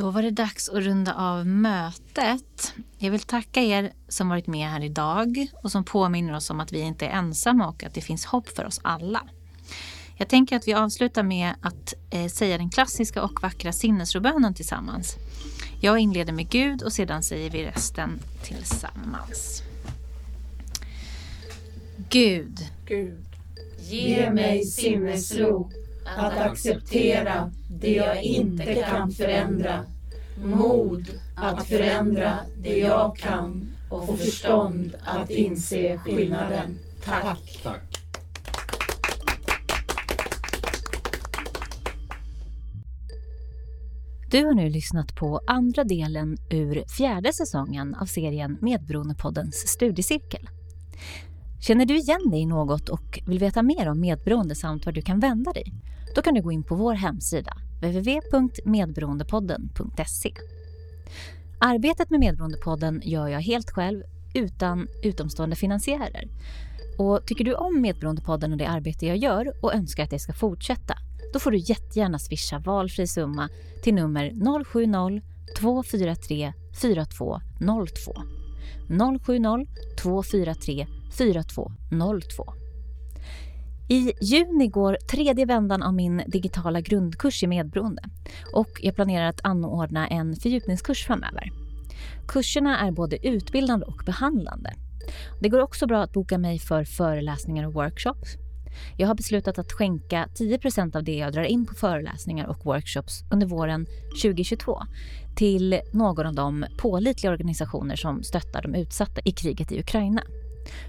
[0.00, 2.74] Då var det dags att runda av mötet.
[2.98, 6.72] Jag vill tacka er som varit med här idag och som påminner oss om att
[6.72, 9.22] vi inte är ensamma och att det finns hopp för oss alla.
[10.16, 15.16] Jag tänker att vi avslutar med att eh, säga den klassiska och vackra sinnesrobönen tillsammans.
[15.80, 19.62] Jag inleder med Gud och sedan säger vi resten tillsammans.
[22.10, 22.58] Gud.
[22.86, 23.24] Gud.
[23.80, 25.70] Ge mig sinnesro
[26.16, 29.84] att acceptera det jag inte kan förändra.
[30.44, 36.78] Mod att förändra det jag kan och förstånd att inse skillnaden.
[37.04, 37.60] Tack.
[37.62, 37.82] Tack.
[44.30, 50.48] Du har nu lyssnat på andra delen ur fjärde säsongen av serien Medberoendepoddens studiecirkel.
[51.60, 55.02] Känner du igen dig i något och vill veta mer om medberoende samt var du
[55.02, 55.72] kan vända dig?
[56.14, 60.34] Då kan du gå in på vår hemsida www.medberoendepodden.se.
[61.58, 64.02] Arbetet med Medberoendepodden gör jag helt själv
[64.34, 66.28] utan utomstående finansiärer.
[66.98, 70.32] Och tycker du om Medberoendepodden och det arbete jag gör och önskar att det ska
[70.32, 70.94] fortsätta,
[71.32, 73.48] då får du jättegärna swisha valfri summa
[73.82, 78.22] till nummer 070-243 4202.
[78.88, 82.59] 070 243 4202.
[83.92, 88.02] I juni går tredje vändan av min digitala grundkurs i medberoende
[88.52, 91.50] och jag planerar att anordna en fördjupningskurs framöver.
[92.28, 94.74] Kurserna är både utbildande och behandlande.
[95.40, 98.36] Det går också bra att boka mig för föreläsningar och workshops.
[98.96, 103.24] Jag har beslutat att skänka 10% av det jag drar in på föreläsningar och workshops
[103.30, 103.86] under våren
[104.22, 104.82] 2022
[105.36, 110.22] till någon av de pålitliga organisationer som stöttar de utsatta i kriget i Ukraina.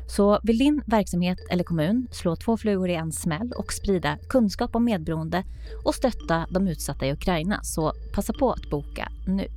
[0.08, 4.76] Så vill din verksamhet eller kommun slå två flugor i en smäll och sprida kunskap
[4.76, 5.44] om medberoende
[5.86, 9.48] och stötta de utsatta i Ukraina så passa på att boka nu.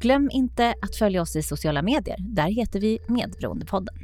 [0.00, 2.16] Glöm inte att följa oss i sociala medier.
[2.18, 3.94] Där heter vi Medberoendepodden.